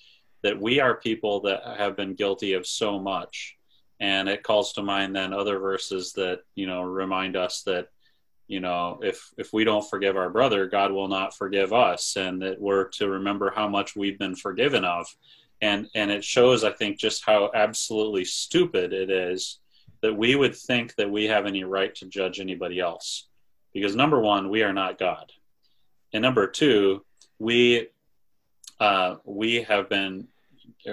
[0.42, 3.56] that we are people that have been guilty of so much,
[4.00, 7.88] and it calls to mind then other verses that you know remind us that
[8.46, 12.40] you know if if we don't forgive our brother, God will not forgive us, and
[12.42, 15.06] that we're to remember how much we've been forgiven of,
[15.60, 19.58] and and it shows I think just how absolutely stupid it is
[20.00, 23.26] that we would think that we have any right to judge anybody else.
[23.74, 25.32] Because number one, we are not God,
[26.12, 27.04] and number two,
[27.38, 27.88] we
[28.80, 30.28] uh, we have been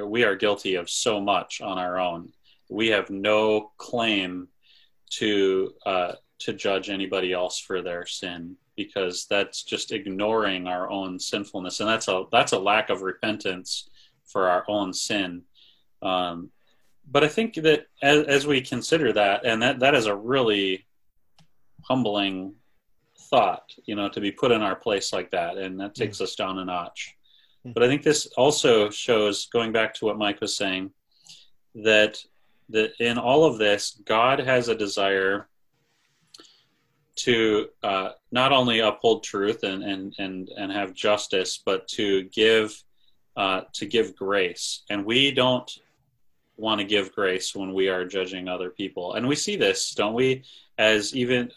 [0.04, 2.32] we are guilty of so much on our own.
[2.70, 4.48] We have no claim
[5.12, 11.20] to uh, to judge anybody else for their sin because that's just ignoring our own
[11.20, 13.90] sinfulness, and that's a that's a lack of repentance
[14.26, 15.44] for our own sin.
[16.02, 16.52] Um,
[17.10, 20.86] but I think that as, as we consider that, and that that is a really
[21.84, 22.56] humbling
[23.30, 26.22] thought, you know, to be put in our place like that, and that takes mm.
[26.22, 27.16] us down a notch.
[27.66, 27.74] Mm.
[27.74, 30.92] But I think this also shows, going back to what Mike was saying,
[31.76, 32.18] that
[32.70, 35.48] that in all of this, God has a desire
[37.18, 42.82] to uh, not only uphold truth and, and, and, and have justice, but to give
[43.38, 44.84] uh, to give grace.
[44.90, 45.70] And we don't
[46.58, 49.16] want to give grace when we are judging other people.
[49.16, 50.44] And we see this, don't we?
[50.78, 51.52] As even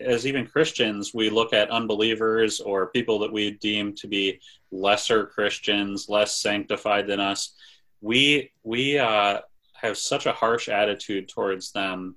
[0.00, 4.40] as even Christians, we look at unbelievers or people that we deem to be
[4.70, 7.54] lesser Christians, less sanctified than us.
[8.00, 9.40] We we uh,
[9.82, 12.16] have such a harsh attitude towards them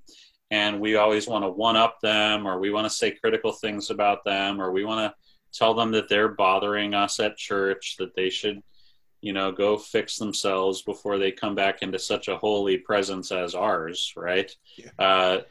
[0.52, 3.90] and we always want to one up them or we want to say critical things
[3.90, 8.16] about them or we want to tell them that they're bothering us at church that
[8.16, 8.62] they should
[9.22, 13.56] you know go fix themselves before they come back into such a holy presence as
[13.56, 14.90] ours right yeah.
[15.00, 15.42] uh,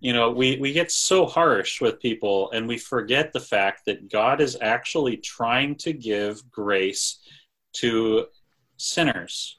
[0.00, 4.10] you know we we get so harsh with people and we forget the fact that
[4.10, 7.20] god is actually trying to give grace
[7.72, 8.26] to
[8.76, 9.58] sinners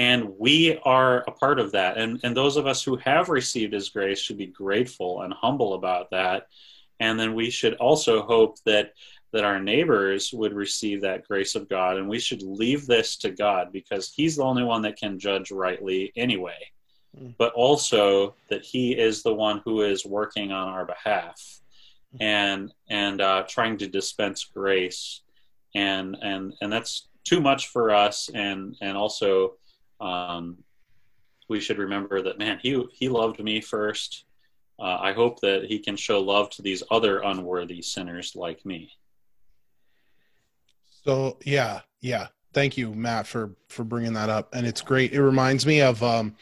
[0.00, 1.98] and we are a part of that.
[1.98, 5.74] And and those of us who have received his grace should be grateful and humble
[5.74, 6.46] about that.
[7.00, 8.94] And then we should also hope that
[9.32, 11.98] that our neighbors would receive that grace of God.
[11.98, 15.50] And we should leave this to God because he's the only one that can judge
[15.50, 16.72] rightly anyway.
[17.18, 17.34] Mm.
[17.38, 21.60] but also that he is the one who is working on our behalf
[22.14, 22.22] mm.
[22.22, 25.20] and and uh, trying to dispense grace.
[25.74, 28.30] And and and that's too much for us.
[28.32, 29.56] And and also
[30.00, 30.58] um,
[31.48, 34.24] we should remember that man he he loved me first.
[34.78, 38.90] Uh, i hope that he can show love to these other unworthy sinners like me.
[41.04, 42.28] So yeah yeah.
[42.52, 44.54] Thank you matt for for bringing that up.
[44.54, 45.12] And it's great.
[45.12, 46.34] It reminds me of um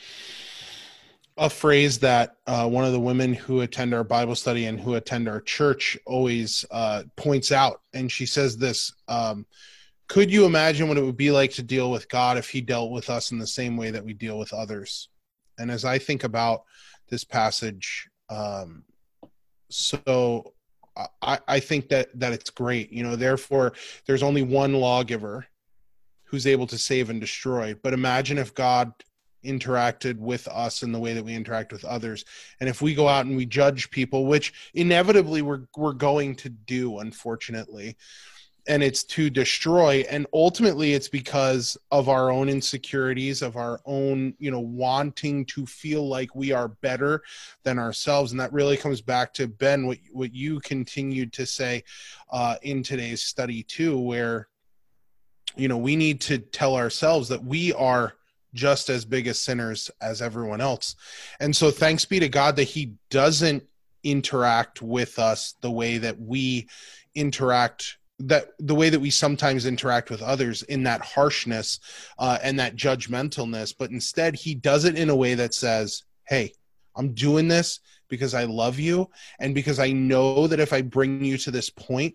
[1.38, 4.94] a phrase that uh, one of the women who attend our Bible study and who
[4.94, 9.46] attend our church always uh, points out, and she says this: um,
[10.08, 12.90] could you imagine what it would be like to deal with God if he dealt
[12.90, 15.08] with us in the same way that we deal with others?
[15.58, 16.64] And as I think about
[17.10, 18.84] this passage, um,
[19.70, 20.54] so
[21.22, 22.90] I, I think that that it's great.
[22.90, 23.74] You know, therefore,
[24.06, 25.46] there's only one lawgiver
[26.24, 27.74] who's able to save and destroy.
[27.74, 28.92] But imagine if God
[29.44, 32.24] interacted with us in the way that we interact with others
[32.58, 36.48] and if we go out and we judge people which inevitably we're we're going to
[36.48, 37.96] do unfortunately
[38.68, 44.34] and it's to destroy and ultimately it's because of our own insecurities of our own
[44.38, 47.22] you know wanting to feel like we are better
[47.64, 48.30] than ourselves.
[48.30, 51.82] And that really comes back to ben what what you continued to say
[52.30, 54.48] uh, in today's study too where
[55.56, 58.14] you know we need to tell ourselves that we are
[58.54, 60.94] just as big as sinners as everyone else.
[61.40, 63.64] And so thanks be to god that he doesn't
[64.04, 66.68] interact with us the way that we
[67.14, 71.78] interact that the way that we sometimes interact with others in that harshness
[72.18, 76.52] uh, and that judgmentalness but instead he does it in a way that says hey
[76.96, 79.08] i'm doing this because i love you
[79.38, 82.14] and because i know that if i bring you to this point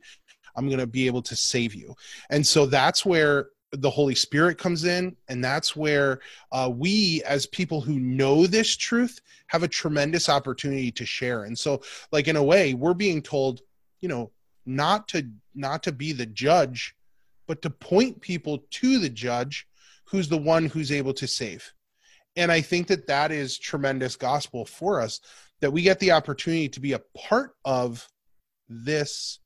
[0.56, 1.96] i'm going to be able to save you.
[2.30, 6.20] And so that's where the holy spirit comes in and that's where
[6.52, 11.46] uh, we as people who know this truth have a tremendous opportunity to share.
[11.46, 11.82] And so
[12.12, 13.62] like in a way we're being told
[14.02, 14.32] you know
[14.66, 16.96] not to not to be the judge
[17.48, 19.68] but to point people to the judge
[20.06, 21.74] who's the one who's able to save.
[22.36, 25.20] And i think that that is tremendous gospel for us
[25.62, 28.08] that we get the opportunity to be a part of
[28.68, 29.40] this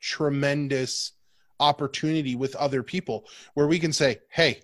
[0.00, 1.12] tremendous
[1.58, 4.62] opportunity with other people where we can say hey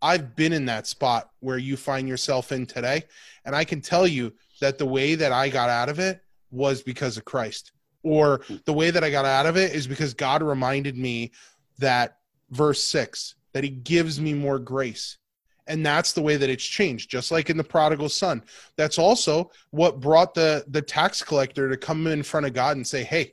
[0.00, 3.02] i've been in that spot where you find yourself in today
[3.44, 6.20] and i can tell you that the way that i got out of it
[6.50, 7.72] was because of christ
[8.02, 11.32] or the way that I got out of it is because God reminded me
[11.78, 12.18] that
[12.50, 15.18] verse 6 that he gives me more grace.
[15.66, 18.42] And that's the way that it's changed, just like in the prodigal son.
[18.76, 22.86] That's also what brought the the tax collector to come in front of God and
[22.86, 23.32] say, "Hey,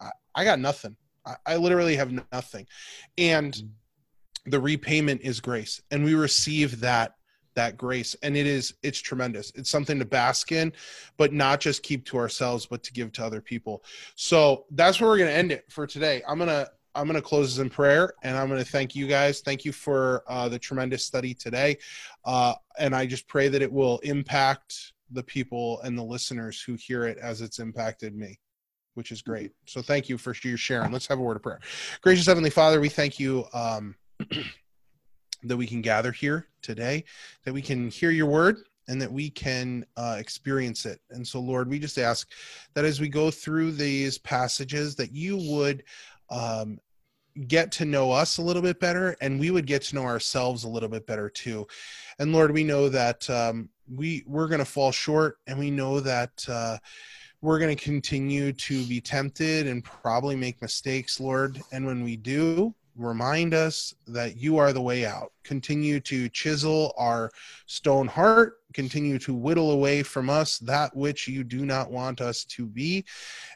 [0.00, 0.94] I, I got nothing.
[1.24, 2.68] I, I literally have nothing,"
[3.18, 3.60] and
[4.44, 7.15] the repayment is grace, and we receive that
[7.56, 9.50] that grace and it is it's tremendous.
[9.56, 10.72] It's something to bask in
[11.16, 13.82] but not just keep to ourselves but to give to other people.
[14.14, 16.22] So that's where we're going to end it for today.
[16.28, 18.94] I'm going to i'm going to close this in prayer and i'm going to thank
[18.94, 19.40] you guys.
[19.40, 21.78] Thank you for uh, the tremendous study today.
[22.24, 26.74] Uh, and i just pray that it will impact the people and the listeners who
[26.74, 28.38] hear it as it's impacted me
[28.94, 29.52] which is great.
[29.66, 30.90] So thank you for your sharing.
[30.90, 31.60] Let's have a word of prayer.
[32.00, 33.94] Gracious heavenly father we thank you um,
[35.48, 37.04] that we can gather here today,
[37.44, 41.00] that we can hear your word and that we can uh, experience it.
[41.10, 42.30] And so, Lord, we just ask
[42.74, 45.82] that as we go through these passages, that you would
[46.30, 46.78] um,
[47.48, 50.64] get to know us a little bit better and we would get to know ourselves
[50.64, 51.66] a little bit better too
[52.18, 56.00] and lord we know that um, we we're going to fall short and we know
[56.00, 56.78] that uh,
[57.42, 62.16] we're going to continue to be tempted and probably make mistakes lord and when we
[62.16, 65.32] do remind us that you are the way out.
[65.44, 67.30] Continue to chisel our
[67.66, 68.58] stone heart.
[68.72, 73.04] Continue to whittle away from us that which you do not want us to be.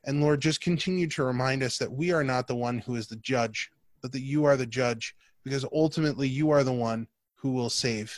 [0.04, 3.06] And lord just continue to remind us that we are not the one who is
[3.06, 3.70] the judge
[4.02, 5.14] but that you are the judge
[5.44, 8.16] because ultimately you are the one who will save.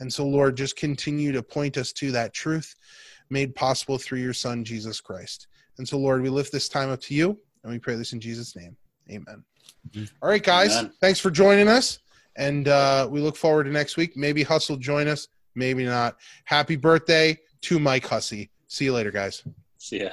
[0.00, 2.74] And so lord just continue to point us to that truth
[3.30, 5.48] made possible through your son jesus christ.
[5.78, 8.20] And so lord we lift this time up to you and we pray this in
[8.20, 8.76] jesus name
[9.10, 9.44] amen
[10.22, 10.76] all right, guys.
[10.76, 10.92] Amen.
[11.00, 11.98] Thanks for joining us.
[12.36, 14.16] And uh, we look forward to next week.
[14.16, 16.16] Maybe Hussey'll join us, maybe not.
[16.44, 18.50] Happy birthday to Mike Hussey.
[18.68, 19.42] See you later, guys.
[19.78, 20.10] See ya.